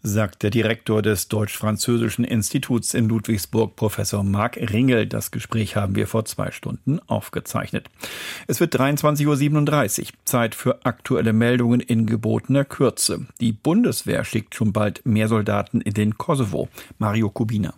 [0.05, 5.07] sagt der Direktor des Deutsch-Französischen Instituts in Ludwigsburg, Professor Marc Ringel.
[5.07, 7.89] Das Gespräch haben wir vor zwei Stunden aufgezeichnet.
[8.47, 10.07] Es wird 23.37 Uhr.
[10.27, 13.27] Zeit für aktuelle Meldungen in gebotener Kürze.
[13.41, 16.69] Die Bundeswehr schickt schon bald mehr Soldaten in den Kosovo.
[16.99, 17.75] Mario Kubina.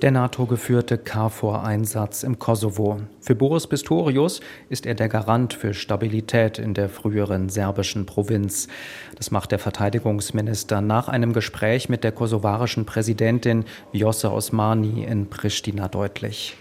[0.00, 3.00] Der NATO-geführte KFOR-Einsatz im Kosovo.
[3.20, 8.68] Für Boris Pistorius ist er der Garant für Stabilität in der früheren serbischen Provinz.
[9.16, 15.88] Das macht der Verteidigungsminister nach einem Gespräch mit der kosovarischen Präsidentin Vjosa Osmani in Pristina
[15.88, 16.56] deutlich.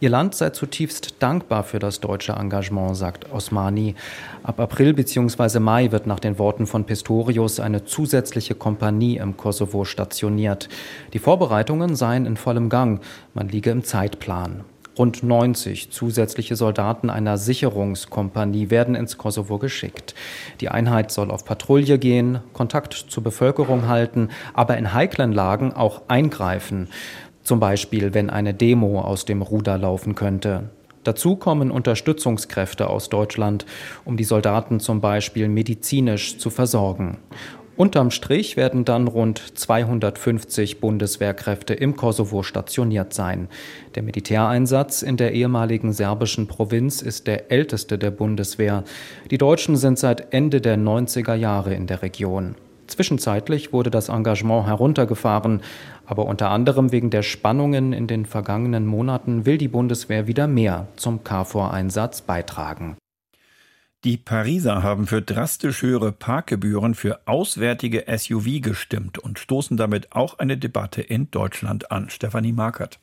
[0.00, 3.96] Ihr Land sei zutiefst dankbar für das deutsche Engagement, sagt Osmani.
[4.44, 5.58] Ab April bzw.
[5.58, 10.68] Mai wird nach den Worten von Pistorius eine zusätzliche Kompanie im Kosovo stationiert.
[11.14, 13.00] Die Vorbereitungen seien in vollem Gang.
[13.34, 14.64] Man liege im Zeitplan.
[14.96, 20.14] Rund 90 zusätzliche Soldaten einer Sicherungskompanie werden ins Kosovo geschickt.
[20.60, 26.02] Die Einheit soll auf Patrouille gehen, Kontakt zur Bevölkerung halten, aber in heiklen Lagen auch
[26.08, 26.88] eingreifen.
[27.48, 30.68] Zum Beispiel, wenn eine Demo aus dem Ruder laufen könnte.
[31.02, 33.64] Dazu kommen Unterstützungskräfte aus Deutschland,
[34.04, 37.16] um die Soldaten zum Beispiel medizinisch zu versorgen.
[37.74, 43.48] Unterm Strich werden dann rund 250 Bundeswehrkräfte im Kosovo stationiert sein.
[43.94, 48.84] Der Militäreinsatz in der ehemaligen serbischen Provinz ist der älteste der Bundeswehr.
[49.30, 52.56] Die Deutschen sind seit Ende der 90er Jahre in der Region.
[52.88, 55.60] Zwischenzeitlich wurde das Engagement heruntergefahren,
[56.08, 60.88] aber unter anderem wegen der Spannungen in den vergangenen Monaten will die Bundeswehr wieder mehr
[60.96, 62.96] zum KFOR-Einsatz beitragen.
[64.04, 70.38] Die Pariser haben für drastisch höhere Parkgebühren für auswärtige SUV gestimmt und stoßen damit auch
[70.38, 72.08] eine Debatte in Deutschland an.
[72.08, 73.00] Stefanie Markert.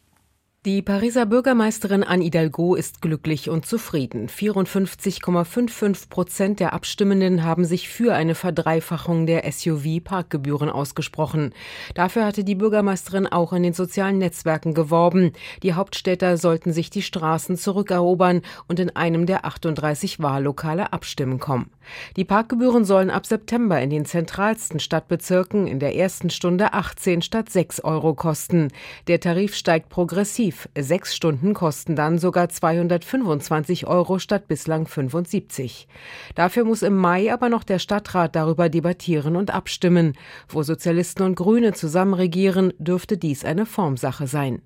[0.66, 4.30] Die Pariser Bürgermeisterin Anne Hidalgo ist glücklich und zufrieden.
[4.30, 11.54] 54,55 Prozent der Abstimmenden haben sich für eine Verdreifachung der SUV-Parkgebühren ausgesprochen.
[11.94, 15.34] Dafür hatte die Bürgermeisterin auch in den sozialen Netzwerken geworben.
[15.62, 21.70] Die Hauptstädter sollten sich die Straßen zurückerobern und in einem der 38 Wahllokale abstimmen kommen.
[22.18, 27.52] Die Parkgebühren sollen ab September in den zentralsten Stadtbezirken in der ersten Stunde 18 statt
[27.52, 28.70] 6 Euro kosten.
[29.08, 30.55] Der Tarif steigt progressiv.
[30.78, 35.88] Sechs Stunden kosten dann sogar 225 Euro statt bislang 75.
[36.36, 40.14] Dafür muss im Mai aber noch der Stadtrat darüber debattieren und abstimmen.
[40.48, 44.62] Wo Sozialisten und Grüne zusammen regieren, dürfte dies eine Formsache sein.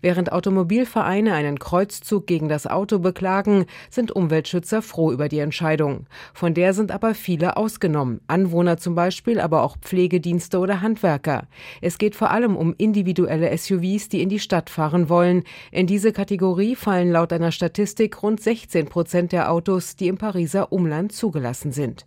[0.00, 6.06] Während Automobilvereine einen Kreuzzug gegen das Auto beklagen, sind Umweltschützer froh über die Entscheidung.
[6.34, 8.20] Von der sind aber viele ausgenommen.
[8.26, 11.48] Anwohner zum Beispiel, aber auch Pflegedienste oder Handwerker.
[11.80, 15.44] Es geht vor allem um individuelle SUVs, die in die Stadt fahren wollen.
[15.70, 20.72] In diese Kategorie fallen laut einer Statistik rund 16 Prozent der Autos, die im Pariser
[20.72, 22.06] Umland zugelassen sind.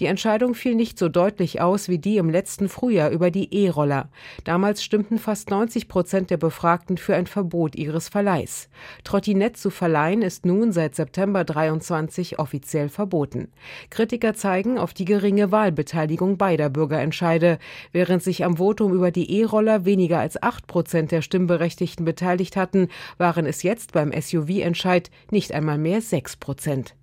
[0.00, 4.08] Die Entscheidung fiel nicht so deutlich aus wie die im letzten Frühjahr über die E-Roller.
[4.44, 8.68] Damals stimmten fast 90 Prozent der Befragten für ein Verbot ihres Verleihs.
[9.04, 13.48] Trottinett zu verleihen ist nun seit September 23 offiziell verboten.
[13.90, 17.58] Kritiker zeigen auf die geringe Wahlbeteiligung beider Bürgerentscheide.
[17.92, 22.88] Während sich am Votum über die E-Roller weniger als 8 Prozent der Stimmberechtigten beteiligt hatten,
[23.18, 26.94] waren es jetzt beim SUV-Entscheid nicht einmal mehr 6 Prozent.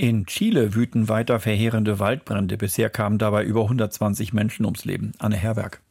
[0.00, 2.56] In Chile wüten weiter verheerende Waldbrände.
[2.56, 5.10] Bisher kamen dabei über 120 Menschen ums Leben.
[5.18, 5.82] Anne Herberg.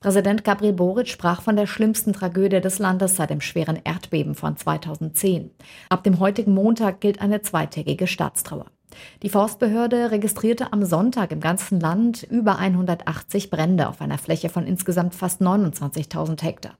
[0.00, 4.58] Präsident Gabriel Boric sprach von der schlimmsten Tragödie des Landes seit dem schweren Erdbeben von
[4.58, 5.50] 2010.
[5.88, 8.66] Ab dem heutigen Montag gilt eine zweitägige Staatstrauer.
[9.22, 14.66] Die Forstbehörde registrierte am Sonntag im ganzen Land über 180 Brände auf einer Fläche von
[14.66, 16.76] insgesamt fast 29.000 Hektar.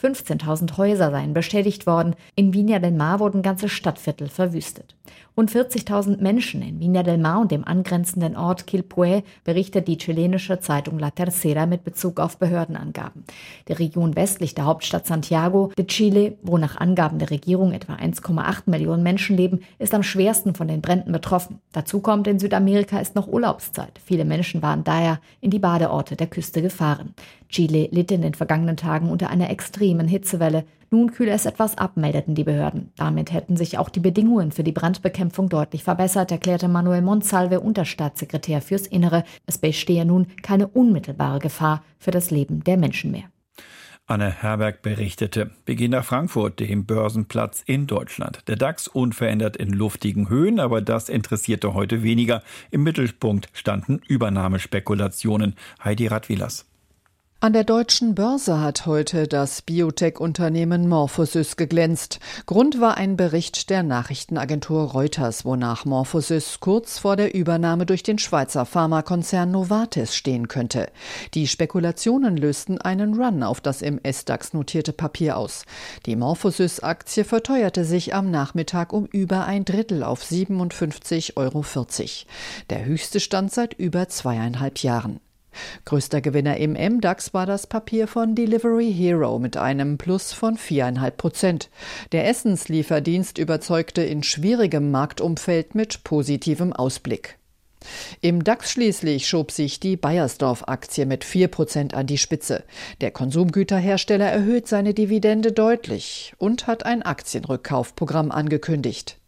[0.00, 2.14] 15.000 Häuser seien beschädigt worden.
[2.36, 4.94] In Viña del Mar wurden ganze Stadtviertel verwüstet.
[5.38, 10.60] Rund 40.000 Menschen in Viña del Mar und dem angrenzenden Ort Quilpué berichtet die chilenische
[10.60, 13.22] Zeitung La Tercera mit Bezug auf Behördenangaben.
[13.68, 18.62] Die Region westlich der Hauptstadt Santiago de Chile, wo nach Angaben der Regierung etwa 1,8
[18.70, 21.60] Millionen Menschen leben, ist am schwersten von den Bränden betroffen.
[21.70, 24.00] Dazu kommt, in Südamerika ist noch Urlaubszeit.
[24.02, 27.12] Viele Menschen waren daher in die Badeorte der Küste gefahren.
[27.50, 30.64] Chile litt in den vergangenen Tagen unter einer extremen Hitzewelle.
[30.90, 32.92] Nun kühle es etwas ab, meldeten die Behörden.
[32.96, 38.60] Damit hätten sich auch die Bedingungen für die Brandbekämpfung deutlich verbessert, erklärte Manuel Monsalve, Unterstaatssekretär
[38.60, 39.24] fürs Innere.
[39.46, 43.24] Es bestehe nun keine unmittelbare Gefahr für das Leben der Menschen mehr.
[44.08, 45.50] Anne Herberg berichtete.
[45.64, 48.46] Wir gehen nach Frankfurt, dem Börsenplatz in Deutschland.
[48.46, 52.44] Der DAX unverändert in luftigen Höhen, aber das interessierte heute weniger.
[52.70, 55.56] Im Mittelpunkt standen Übernahmespekulationen.
[55.82, 56.66] Heidi Radwilas.
[57.38, 62.18] An der deutschen Börse hat heute das Biotech-Unternehmen Morphosys geglänzt.
[62.46, 68.18] Grund war ein Bericht der Nachrichtenagentur Reuters, wonach Morphosys kurz vor der Übernahme durch den
[68.18, 70.88] Schweizer Pharmakonzern Novartis stehen könnte.
[71.34, 75.66] Die Spekulationen lösten einen Run auf das im S-DAX notierte Papier aus.
[76.06, 81.64] Die Morphosys-Aktie verteuerte sich am Nachmittag um über ein Drittel auf 57,40 Euro.
[82.70, 85.20] Der höchste Stand seit über zweieinhalb Jahren.
[85.84, 91.10] Größter Gewinner im MDAX war das Papier von Delivery Hero mit einem Plus von 4,5
[91.12, 91.70] Prozent.
[92.12, 97.38] Der Essenslieferdienst überzeugte in schwierigem Marktumfeld mit positivem Ausblick.
[98.20, 102.64] Im DAX schließlich schob sich die Bayersdorf-Aktie mit 4 Prozent an die Spitze.
[103.00, 109.18] Der Konsumgüterhersteller erhöht seine Dividende deutlich und hat ein Aktienrückkaufprogramm angekündigt.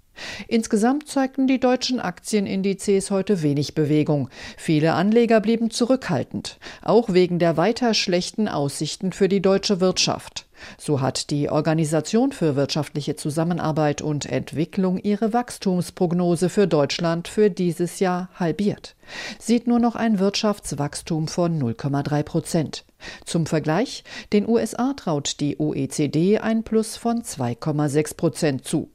[0.46, 4.28] Insgesamt zeigten die deutschen Aktienindizes heute wenig Bewegung.
[4.56, 10.46] Viele Anleger blieben zurückhaltend, auch wegen der weiter schlechten Aussichten für die deutsche Wirtschaft.
[10.76, 18.00] So hat die Organisation für wirtschaftliche Zusammenarbeit und Entwicklung ihre Wachstumsprognose für Deutschland für dieses
[18.00, 18.96] Jahr halbiert.
[19.38, 22.84] Sieht nur noch ein Wirtschaftswachstum von 0,3 Prozent.
[23.24, 28.90] Zum Vergleich, den USA traut die OECD ein Plus von 2,6 Prozent zu.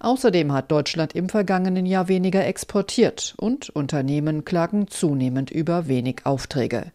[0.00, 6.92] Außerdem hat Deutschland im vergangenen Jahr weniger exportiert und Unternehmen klagen zunehmend über wenig Aufträge.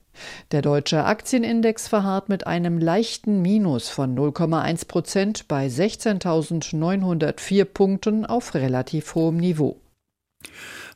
[0.52, 8.54] Der deutsche Aktienindex verharrt mit einem leichten Minus von 0,1 Prozent bei 16.904 Punkten auf
[8.54, 9.80] relativ hohem Niveau.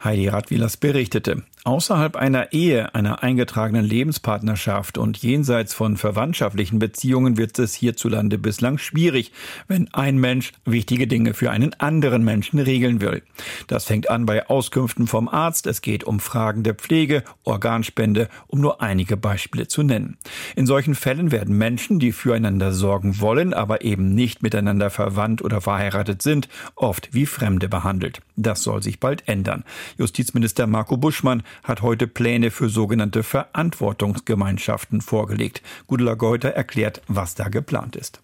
[0.03, 1.43] Heidi Radwilas berichtete.
[1.67, 8.77] Außerhalb einer Ehe, einer eingetragenen Lebenspartnerschaft und jenseits von verwandtschaftlichen Beziehungen wird es hierzulande bislang
[8.77, 9.33] schwierig,
[9.67, 13.21] wenn ein Mensch wichtige Dinge für einen anderen Menschen regeln will.
[13.67, 18.61] Das fängt an bei Auskünften vom Arzt, es geht um Fragen der Pflege, Organspende, um
[18.61, 20.17] nur einige Beispiele zu nennen.
[20.55, 25.59] In solchen Fällen werden Menschen, die füreinander sorgen wollen, aber eben nicht miteinander verwandt oder
[25.59, 28.21] verheiratet sind, oft wie Fremde behandelt.
[28.37, 29.65] Das soll sich bald ändern.
[29.97, 35.61] Justizminister Marco Buschmann hat heute Pläne für sogenannte Verantwortungsgemeinschaften vorgelegt.
[35.87, 38.21] Gudula Geuter erklärt, was da geplant ist.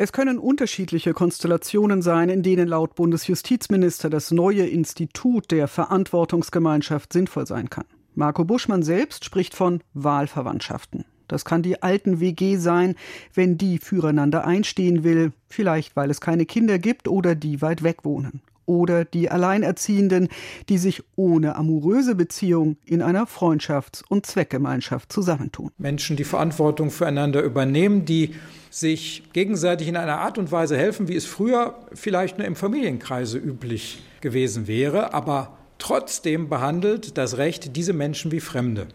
[0.00, 7.48] Es können unterschiedliche Konstellationen sein, in denen laut Bundesjustizminister das neue Institut der Verantwortungsgemeinschaft sinnvoll
[7.48, 7.84] sein kann.
[8.14, 11.04] Marco Buschmann selbst spricht von Wahlverwandtschaften.
[11.26, 12.94] Das kann die alten WG sein,
[13.34, 18.04] wenn die füreinander einstehen will, vielleicht weil es keine Kinder gibt oder die weit weg
[18.04, 18.40] wohnen.
[18.68, 20.28] Oder die Alleinerziehenden,
[20.68, 25.70] die sich ohne amoröse Beziehung in einer Freundschafts- und Zweckgemeinschaft zusammentun.
[25.78, 28.34] Menschen, die Verantwortung füreinander übernehmen, die
[28.70, 33.38] sich gegenseitig in einer Art und Weise helfen, wie es früher vielleicht nur im Familienkreise
[33.38, 38.88] üblich gewesen wäre, aber trotzdem behandelt das Recht diese Menschen wie Fremde.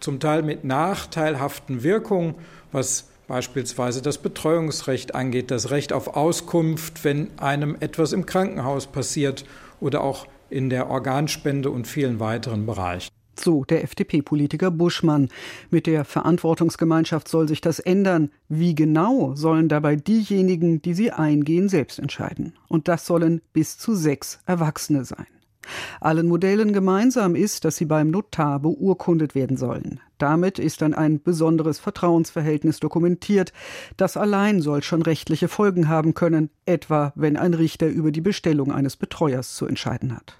[0.00, 2.34] Zum Teil mit nachteilhaften Wirkungen,
[2.72, 9.44] was beispielsweise das Betreuungsrecht angeht, das Recht auf Auskunft, wenn einem etwas im Krankenhaus passiert
[9.78, 13.08] oder auch in der Organspende und vielen weiteren Bereichen.
[13.38, 15.28] So der FDP-Politiker Buschmann.
[15.70, 18.32] Mit der Verantwortungsgemeinschaft soll sich das ändern.
[18.48, 22.54] Wie genau sollen dabei diejenigen, die sie eingehen, selbst entscheiden?
[22.66, 25.28] Und das sollen bis zu sechs Erwachsene sein.
[26.00, 30.00] Allen Modellen gemeinsam ist, dass sie beim Notar beurkundet werden sollen.
[30.20, 33.54] Damit ist dann ein besonderes Vertrauensverhältnis dokumentiert.
[33.96, 38.70] Das allein soll schon rechtliche Folgen haben können, etwa wenn ein Richter über die Bestellung
[38.70, 40.36] eines Betreuers zu entscheiden hat.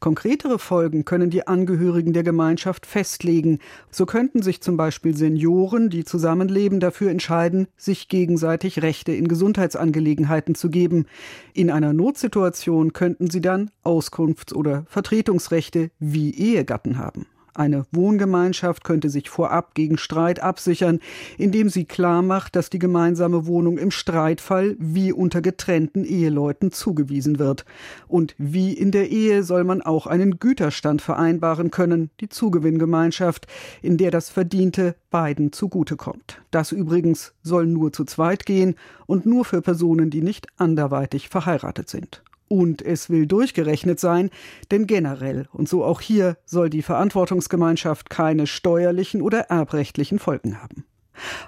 [0.00, 3.60] Konkretere Folgen können die Angehörigen der Gemeinschaft festlegen.
[3.92, 10.56] So könnten sich zum Beispiel Senioren, die zusammenleben, dafür entscheiden, sich gegenseitig Rechte in Gesundheitsangelegenheiten
[10.56, 11.06] zu geben.
[11.54, 17.26] In einer Notsituation könnten sie dann Auskunfts- oder Vertretungsrechte wie Ehegatten haben.
[17.54, 21.00] Eine Wohngemeinschaft könnte sich vorab gegen Streit absichern,
[21.36, 27.38] indem sie klar macht, dass die gemeinsame Wohnung im Streitfall wie unter getrennten Eheleuten zugewiesen
[27.38, 27.66] wird.
[28.08, 33.46] Und wie in der Ehe soll man auch einen Güterstand vereinbaren können, die Zugewinngemeinschaft,
[33.82, 36.40] in der das Verdiente beiden zugutekommt.
[36.50, 38.76] Das übrigens soll nur zu zweit gehen
[39.06, 42.22] und nur für Personen, die nicht anderweitig verheiratet sind.
[42.52, 44.28] Und es will durchgerechnet sein,
[44.70, 50.84] denn generell und so auch hier soll die Verantwortungsgemeinschaft keine steuerlichen oder erbrechtlichen Folgen haben.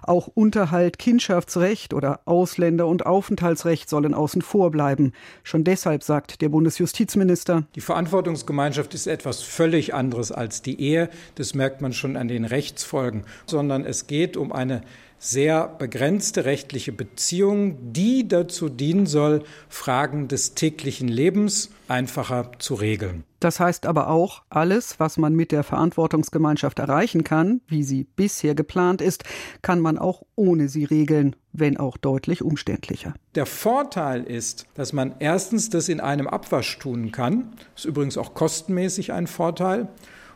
[0.02, 5.12] Auch Unterhalt, Kindschaftsrecht oder Ausländer- und Aufenthaltsrecht sollen außen vor bleiben.
[5.42, 11.11] Schon deshalb sagt der Bundesjustizminister, die Verantwortungsgemeinschaft ist etwas völlig anderes als die Ehe.
[11.34, 14.80] Das merkt man schon an den Rechtsfolgen, sondern es geht um eine
[15.25, 23.25] sehr begrenzte rechtliche Beziehung, die dazu dienen soll, Fragen des täglichen Lebens einfacher zu regeln.
[23.41, 28.55] Das heißt aber auch, alles, was man mit der Verantwortungsgemeinschaft erreichen kann, wie sie bisher
[28.55, 29.25] geplant ist,
[29.62, 33.14] kann man auch ohne sie regeln, wenn auch deutlich umständlicher.
[33.35, 38.18] Der Vorteil ist, dass man erstens das in einem Abwasch tun kann, das ist übrigens
[38.18, 39.89] auch kostenmäßig ein Vorteil,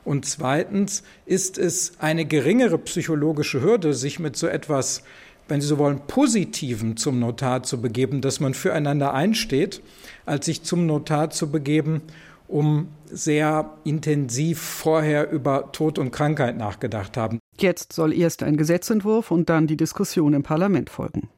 [0.05, 5.03] und zweitens ist es eine geringere psychologische Hürde, sich mit so etwas,
[5.49, 9.83] wenn Sie so wollen, Positiven zum Notar zu begeben, dass man füreinander einsteht,
[10.27, 12.03] als sich zum Notar zu begeben,
[12.49, 17.39] um sehr intensiv vorher über Tod und Krankheit nachgedacht haben.
[17.59, 21.29] Jetzt soll erst ein Gesetzentwurf und dann die Diskussion im Parlament folgen.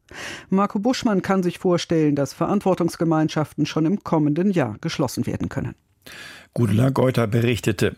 [0.49, 5.75] Marco Buschmann kann sich vorstellen, dass Verantwortungsgemeinschaften schon im kommenden Jahr geschlossen werden können.
[6.55, 7.95] Gudula Geuter berichtete.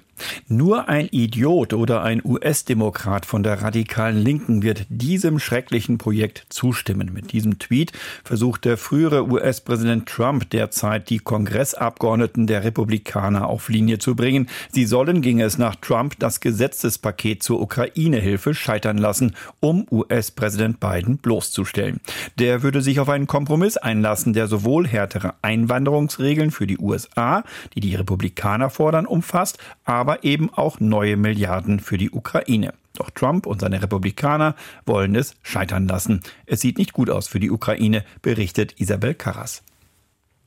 [0.49, 7.13] Nur ein Idiot oder ein US-Demokrat von der radikalen Linken wird diesem schrecklichen Projekt zustimmen.
[7.13, 7.93] Mit diesem Tweet
[8.25, 14.49] versucht der frühere US-Präsident Trump derzeit die Kongressabgeordneten der Republikaner auf Linie zu bringen.
[14.71, 21.19] Sie sollen, ging es nach Trump, das Gesetzespaket zur Ukraine-Hilfe scheitern lassen, um US-Präsident Biden
[21.19, 22.01] bloßzustellen.
[22.39, 27.45] Der würde sich auf einen Kompromiss einlassen, der sowohl härtere Einwanderungsregeln für die USA,
[27.75, 32.75] die die Republikaner fordern, umfasst, aber aber eben auch neue Milliarden für die Ukraine.
[32.95, 34.55] Doch Trump und seine Republikaner
[34.85, 36.21] wollen es scheitern lassen.
[36.45, 39.63] Es sieht nicht gut aus für die Ukraine, berichtet Isabel Karras.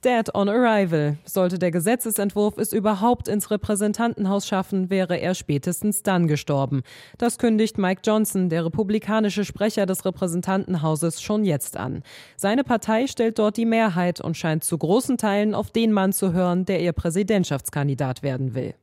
[0.06, 1.18] Dead on Arrival.
[1.26, 6.84] Sollte der Gesetzesentwurf es überhaupt ins Repräsentantenhaus schaffen, wäre er spätestens dann gestorben.
[7.18, 12.04] Das kündigt Mike Johnson, der republikanische Sprecher des Repräsentantenhauses, schon jetzt an.
[12.38, 16.34] Seine Partei stellt dort die Mehrheit und scheint zu großen Teilen auf den Mann zu
[16.34, 18.76] hören, der ihr Präsidentschaftskandidat werden will.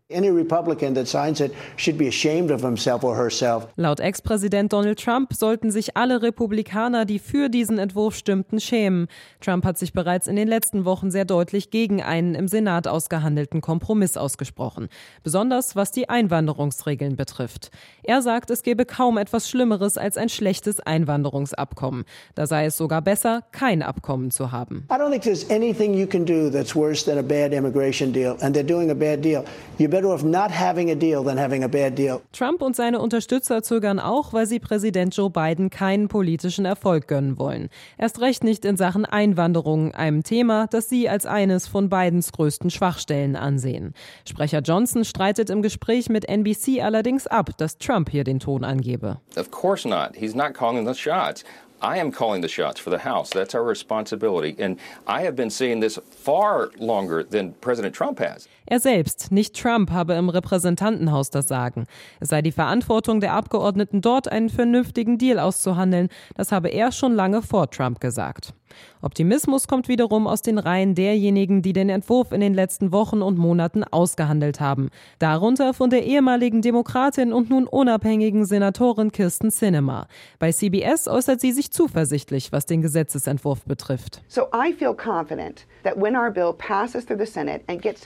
[3.76, 9.06] Laut Ex-Präsident Donald Trump sollten sich alle Republikaner, die für diesen Entwurf stimmten, schämen.
[9.40, 13.60] Trump hat sich bereits in den letzten Wochen sehr deutlich gegen einen im Senat ausgehandelten
[13.60, 14.88] Kompromiss ausgesprochen,
[15.22, 17.70] besonders was die Einwanderungsregeln betrifft.
[18.04, 22.04] Er sagt, es gebe kaum etwas Schlimmeres als ein schlechtes Einwanderungsabkommen.
[22.34, 24.88] Da sei es sogar besser, kein Abkommen zu haben.
[24.90, 28.36] I don't think there's anything you can do that's worse than a bad immigration deal,
[28.40, 29.44] and they're doing a bad deal.
[29.78, 32.20] You better off not having a deal than having a bad deal.
[32.32, 37.38] Trump und seine Unterstützer zögern auch, weil sie Präsident Joe Biden keinen politischen Erfolg gönnen
[37.38, 37.68] wollen.
[37.98, 42.70] Erst recht nicht in Sachen Einwanderung, einem Thema, das sie als eines von Bidens größten
[42.70, 43.94] Schwachstellen ansehen.
[44.28, 49.18] Sprecher Johnson streitet im Gespräch mit NBC allerdings ab, dass Trump hier den Ton angebe.
[49.36, 50.16] Of course not.
[50.16, 51.44] He's not calling the shots.
[51.82, 53.30] I am calling the shots for the House.
[53.30, 54.54] That's our responsibility.
[54.62, 54.78] And
[55.08, 58.48] I have been saying this far longer than President Trump has.
[58.66, 61.86] Er selbst, nicht Trump, habe im Repräsentantenhaus das Sagen.
[62.20, 66.08] Es sei die Verantwortung der Abgeordneten dort, einen vernünftigen Deal auszuhandeln.
[66.36, 68.54] Das habe er schon lange vor Trump gesagt.
[69.00, 73.38] Optimismus kommt wiederum aus den Reihen derjenigen, die den Entwurf in den letzten Wochen und
[73.38, 74.90] Monaten ausgehandelt haben.
[75.18, 80.06] Darunter von der ehemaligen Demokratin und nun unabhängigen Senatorin Kirsten Sinema.
[80.38, 84.22] Bei CBS äußert sie sich zuversichtlich, was den Gesetzesentwurf betrifft.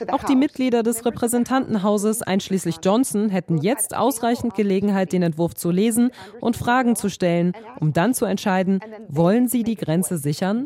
[0.09, 6.11] Auch die Mitglieder des Repräsentantenhauses, einschließlich Johnson, hätten jetzt ausreichend Gelegenheit, den Entwurf zu lesen
[6.39, 10.56] und Fragen zu stellen, um dann zu entscheiden, wollen sie die Grenze sichern?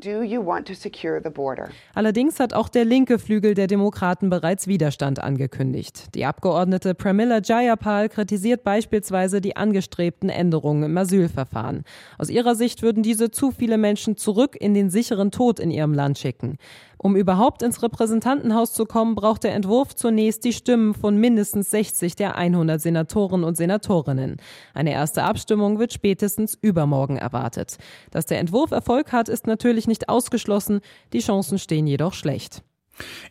[1.93, 6.15] Allerdings hat auch der linke Flügel der Demokraten bereits Widerstand angekündigt.
[6.15, 11.83] Die Abgeordnete Pramila Jayapal kritisiert beispielsweise die angestrebten Änderungen im Asylverfahren.
[12.17, 15.93] Aus ihrer Sicht würden diese zu viele Menschen zurück in den sicheren Tod in ihrem
[15.93, 16.57] Land schicken.
[17.03, 22.15] Um überhaupt ins Repräsentantenhaus zu kommen, braucht der Entwurf zunächst die Stimmen von mindestens 60
[22.15, 24.37] der 100 Senatoren und Senatorinnen.
[24.75, 27.79] Eine erste Abstimmung wird spätestens übermorgen erwartet.
[28.11, 30.82] Dass der Entwurf Erfolg hat, ist natürlich nicht ausgeschlossen,
[31.13, 32.63] die Chancen stehen jedoch schlecht.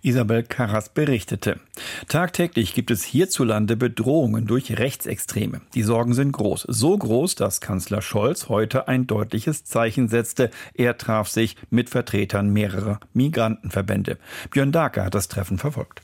[0.02, 1.60] Isabel Karras berichtete.
[2.08, 5.60] Tagtäglich gibt es hierzulande Bedrohungen durch Rechtsextreme.
[5.74, 6.66] Die Sorgen sind groß.
[6.68, 10.50] So groß, dass Kanzler Scholz heute ein deutliches Zeichen setzte.
[10.74, 14.18] Er traf sich mit Vertretern mehrerer Migrantenverbände.
[14.50, 16.02] Björn Darker hat das Treffen verfolgt.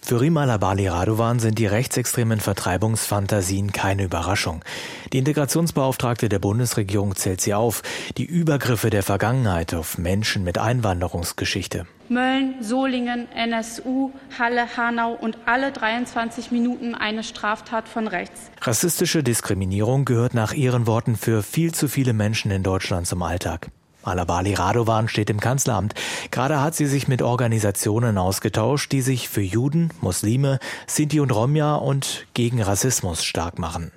[0.00, 4.64] Für Rimala Bali Radovan sind die rechtsextremen Vertreibungsfantasien keine Überraschung.
[5.12, 7.82] Die Integrationsbeauftragte der Bundesregierung zählt sie auf,
[8.16, 11.86] die Übergriffe der Vergangenheit auf Menschen mit Einwanderungsgeschichte.
[12.08, 18.50] Mölln, Solingen, NSU, Halle, Hanau und alle 23 Minuten eine Straftat von rechts.
[18.62, 23.70] Rassistische Diskriminierung gehört nach ihren Worten für viel zu viele Menschen in Deutschland zum Alltag.
[24.08, 25.94] Alabali Radovan steht im Kanzleramt.
[26.30, 31.76] Gerade hat sie sich mit Organisationen ausgetauscht, die sich für Juden, Muslime, Sinti und Romja
[31.76, 33.92] und gegen Rassismus stark machen.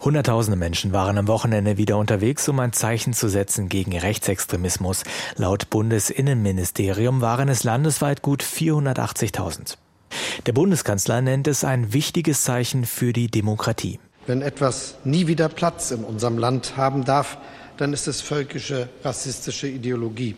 [0.00, 5.04] Hunderttausende Menschen waren am Wochenende wieder unterwegs, um ein Zeichen zu setzen gegen Rechtsextremismus.
[5.36, 9.76] Laut Bundesinnenministerium waren es landesweit gut 480.000.
[10.46, 13.98] Der Bundeskanzler nennt es ein wichtiges Zeichen für die Demokratie.
[14.26, 17.38] Wenn etwas nie wieder Platz in unserem Land haben darf,
[17.76, 20.36] dann ist es völkische, rassistische Ideologie.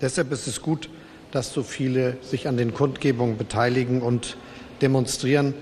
[0.00, 0.88] Deshalb ist es gut,
[1.32, 4.36] dass so viele sich an den Kundgebungen beteiligen und
[4.82, 5.54] demonstrieren.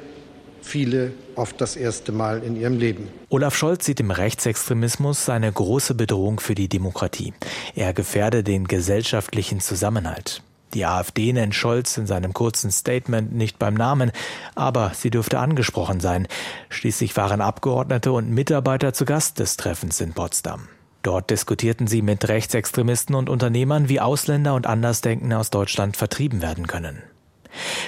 [0.61, 3.09] Viele oft das erste Mal in ihrem Leben.
[3.31, 7.35] Olaf Scholz sieht im Rechtsextremismus eine große Bedrohung für die Demokratie.
[7.75, 10.43] Er gefährde den gesellschaftlichen Zusammenhalt.
[10.75, 14.11] Die AfD nennt Scholz in seinem kurzen Statement nicht beim Namen,
[14.55, 16.29] aber sie dürfte angesprochen sein.
[16.71, 20.69] Schließlich waren Abgeordnete und Mitarbeiter zu Gast des Treffens in Potsdam.
[21.03, 26.67] Dort diskutierten sie mit Rechtsextremisten und Unternehmern, wie Ausländer und Andersdenkende aus Deutschland vertrieben werden
[26.67, 27.03] können.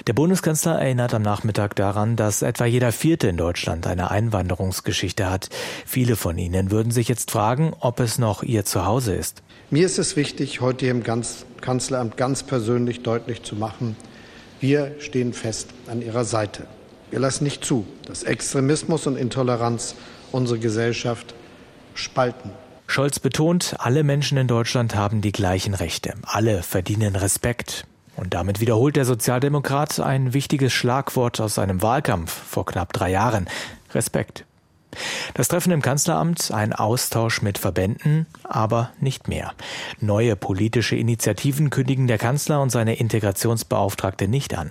[0.07, 5.49] Der Bundeskanzler erinnert am Nachmittag daran, dass etwa jeder Vierte in Deutschland eine Einwanderungsgeschichte hat.
[5.87, 9.43] Viele von ihnen würden sich jetzt fragen, ob es noch ihr Zuhause ist.
[9.71, 13.97] Mir ist es wichtig, heute im Kanzleramt ganz persönlich deutlich zu machen,
[14.61, 16.67] wir stehen fest an Ihrer Seite.
[17.11, 19.95] Wir lassen nicht zu, dass Extremismus und Intoleranz
[20.33, 21.35] unsere Gesellschaft
[21.95, 22.51] spalten.
[22.87, 26.15] Scholz betont, alle Menschen in Deutschland haben die gleichen Rechte.
[26.23, 27.87] Alle verdienen Respekt.
[28.17, 33.49] Und damit wiederholt der Sozialdemokrat ein wichtiges Schlagwort aus seinem Wahlkampf vor knapp drei Jahren.
[33.93, 34.45] Respekt.
[35.35, 39.53] Das Treffen im Kanzleramt, ein Austausch mit Verbänden, aber nicht mehr.
[40.01, 44.71] Neue politische Initiativen kündigen der Kanzler und seine Integrationsbeauftragte nicht an.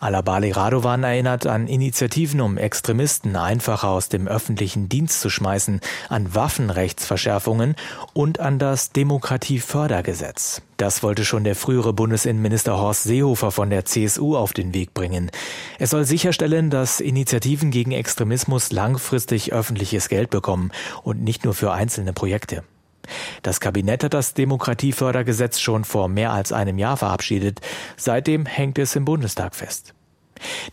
[0.00, 6.34] Alabali Radovan erinnert an Initiativen, um Extremisten einfacher aus dem öffentlichen Dienst zu schmeißen, an
[6.34, 7.76] Waffenrechtsverschärfungen
[8.12, 10.62] und an das Demokratiefördergesetz.
[10.76, 15.30] Das wollte schon der frühere Bundesinnenminister Horst Seehofer von der CSU auf den Weg bringen.
[15.78, 20.70] Es soll sicherstellen, dass Initiativen gegen Extremismus langfristig öffentliches Geld bekommen
[21.02, 22.62] und nicht nur für einzelne Projekte.
[23.42, 27.60] Das Kabinett hat das Demokratiefördergesetz schon vor mehr als einem Jahr verabschiedet.
[27.96, 29.94] Seitdem hängt es im Bundestag fest.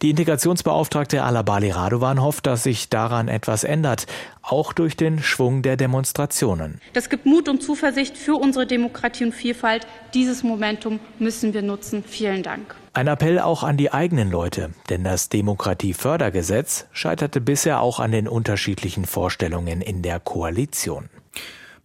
[0.01, 4.05] Die Integrationsbeauftragte Alabali Radovan hofft, dass sich daran etwas ändert,
[4.41, 6.79] auch durch den Schwung der Demonstrationen.
[6.93, 9.87] Das gibt Mut und Zuversicht für unsere Demokratie und Vielfalt.
[10.13, 12.03] Dieses Momentum müssen wir nutzen.
[12.05, 12.75] Vielen Dank.
[12.93, 18.27] Ein Appell auch an die eigenen Leute, denn das Demokratiefördergesetz scheiterte bisher auch an den
[18.27, 21.09] unterschiedlichen Vorstellungen in der Koalition.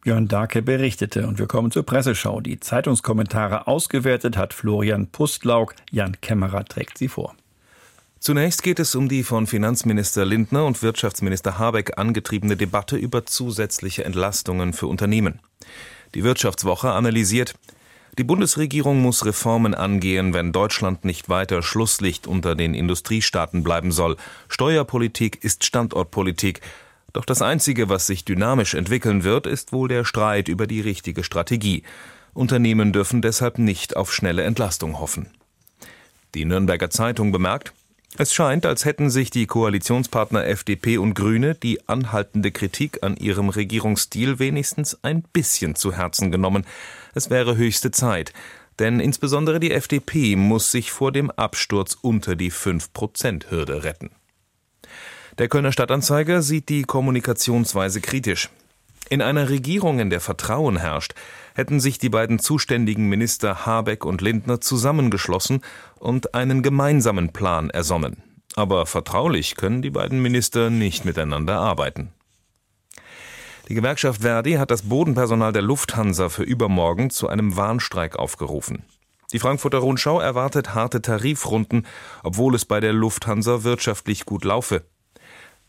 [0.03, 1.27] Björn Darke berichtete.
[1.27, 2.41] Und wir kommen zur Presseschau.
[2.41, 5.75] Die Zeitungskommentare ausgewertet hat Florian Pustlauk.
[5.91, 7.35] Jan Kämmerer trägt sie vor.
[8.19, 14.05] Zunächst geht es um die von Finanzminister Lindner und Wirtschaftsminister Habeck angetriebene Debatte über zusätzliche
[14.05, 15.41] Entlastungen für Unternehmen.
[16.15, 17.55] Die Wirtschaftswoche analysiert,
[18.19, 24.17] die Bundesregierung muss Reformen angehen, wenn Deutschland nicht weiter Schlusslicht unter den Industriestaaten bleiben soll.
[24.49, 26.61] Steuerpolitik ist Standortpolitik.
[27.13, 31.25] Doch das Einzige, was sich dynamisch entwickeln wird, ist wohl der Streit über die richtige
[31.25, 31.83] Strategie.
[32.33, 35.31] Unternehmen dürfen deshalb nicht auf schnelle Entlastung hoffen.
[36.35, 37.73] Die Nürnberger Zeitung bemerkt,
[38.19, 43.49] es scheint, als hätten sich die Koalitionspartner FDP und Grüne die anhaltende Kritik an ihrem
[43.49, 46.67] Regierungsstil wenigstens ein bisschen zu Herzen genommen.
[47.15, 48.33] Es wäre höchste Zeit,
[48.81, 54.11] denn insbesondere die FDP muss sich vor dem Absturz unter die 5-Prozent-Hürde retten.
[55.41, 58.51] Der Kölner Stadtanzeiger sieht die Kommunikationsweise kritisch.
[59.09, 61.15] In einer Regierung, in der Vertrauen herrscht,
[61.55, 65.63] hätten sich die beiden zuständigen Minister Habeck und Lindner zusammengeschlossen
[65.99, 68.23] und einen gemeinsamen Plan ersonnen.
[68.55, 72.13] Aber vertraulich können die beiden Minister nicht miteinander arbeiten.
[73.71, 78.85] Die Gewerkschaft Verdi hat das Bodenpersonal der Lufthansa für übermorgen zu einem Warnstreik aufgerufen.
[79.33, 81.87] Die Frankfurter Rundschau erwartet harte Tarifrunden,
[82.23, 84.83] obwohl es bei der Lufthansa wirtschaftlich gut laufe.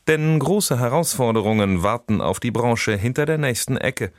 [0.08, 4.12] Denn große Herausforderungen warten auf die Branche hinter der nächsten Ecke.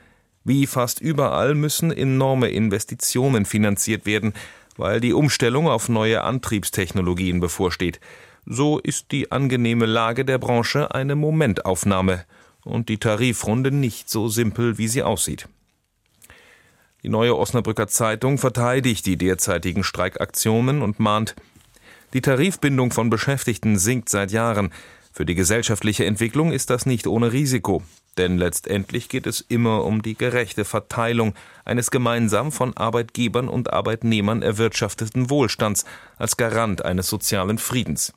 [0.43, 4.33] Wie fast überall müssen enorme Investitionen finanziert werden,
[4.77, 7.99] weil die Umstellung auf neue Antriebstechnologien bevorsteht.
[8.45, 12.25] So ist die angenehme Lage der Branche eine Momentaufnahme
[12.63, 15.47] und die Tarifrunde nicht so simpel, wie sie aussieht.
[17.03, 21.35] Die neue Osnabrücker Zeitung verteidigt die derzeitigen Streikaktionen und mahnt,
[22.13, 24.71] die Tarifbindung von Beschäftigten sinkt seit Jahren.
[25.15, 27.83] Für die gesellschaftliche Entwicklung ist das nicht ohne Risiko,
[28.17, 31.35] denn letztendlich geht es immer um die gerechte Verteilung
[31.65, 35.85] eines gemeinsam von Arbeitgebern und Arbeitnehmern erwirtschafteten Wohlstands
[36.17, 38.11] als Garant eines sozialen Friedens.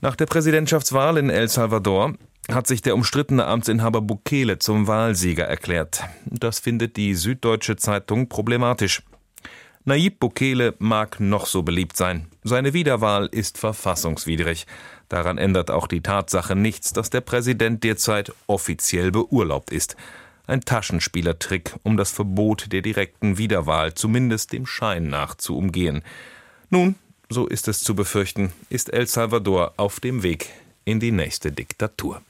[0.00, 2.14] Nach der Präsidentschaftswahl in El Salvador
[2.48, 6.04] hat sich der umstrittene Amtsinhaber Bukele zum Wahlsieger erklärt.
[6.26, 9.02] Das findet die Süddeutsche Zeitung problematisch.
[9.84, 12.26] Nayib Bukele mag noch so beliebt sein.
[12.44, 14.66] Seine Wiederwahl ist verfassungswidrig.
[15.10, 19.96] Daran ändert auch die Tatsache nichts, dass der Präsident derzeit offiziell beurlaubt ist.
[20.46, 26.02] Ein Taschenspielertrick, um das Verbot der direkten Wiederwahl zumindest dem Schein nach zu umgehen.
[26.70, 26.94] Nun,
[27.28, 30.48] so ist es zu befürchten, ist El Salvador auf dem Weg
[30.84, 32.22] in die nächste Diktatur.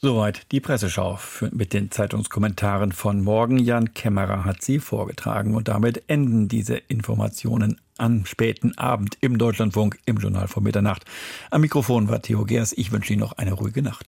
[0.00, 1.18] Soweit die Presseschau
[1.50, 3.58] mit den Zeitungskommentaren von morgen.
[3.58, 9.98] Jan Kämmerer hat sie vorgetragen und damit enden diese Informationen am späten Abend im Deutschlandfunk
[10.06, 11.04] im Journal vor Mitternacht.
[11.50, 12.72] Am Mikrofon war Theo Gers.
[12.74, 14.06] Ich wünsche Ihnen noch eine ruhige Nacht.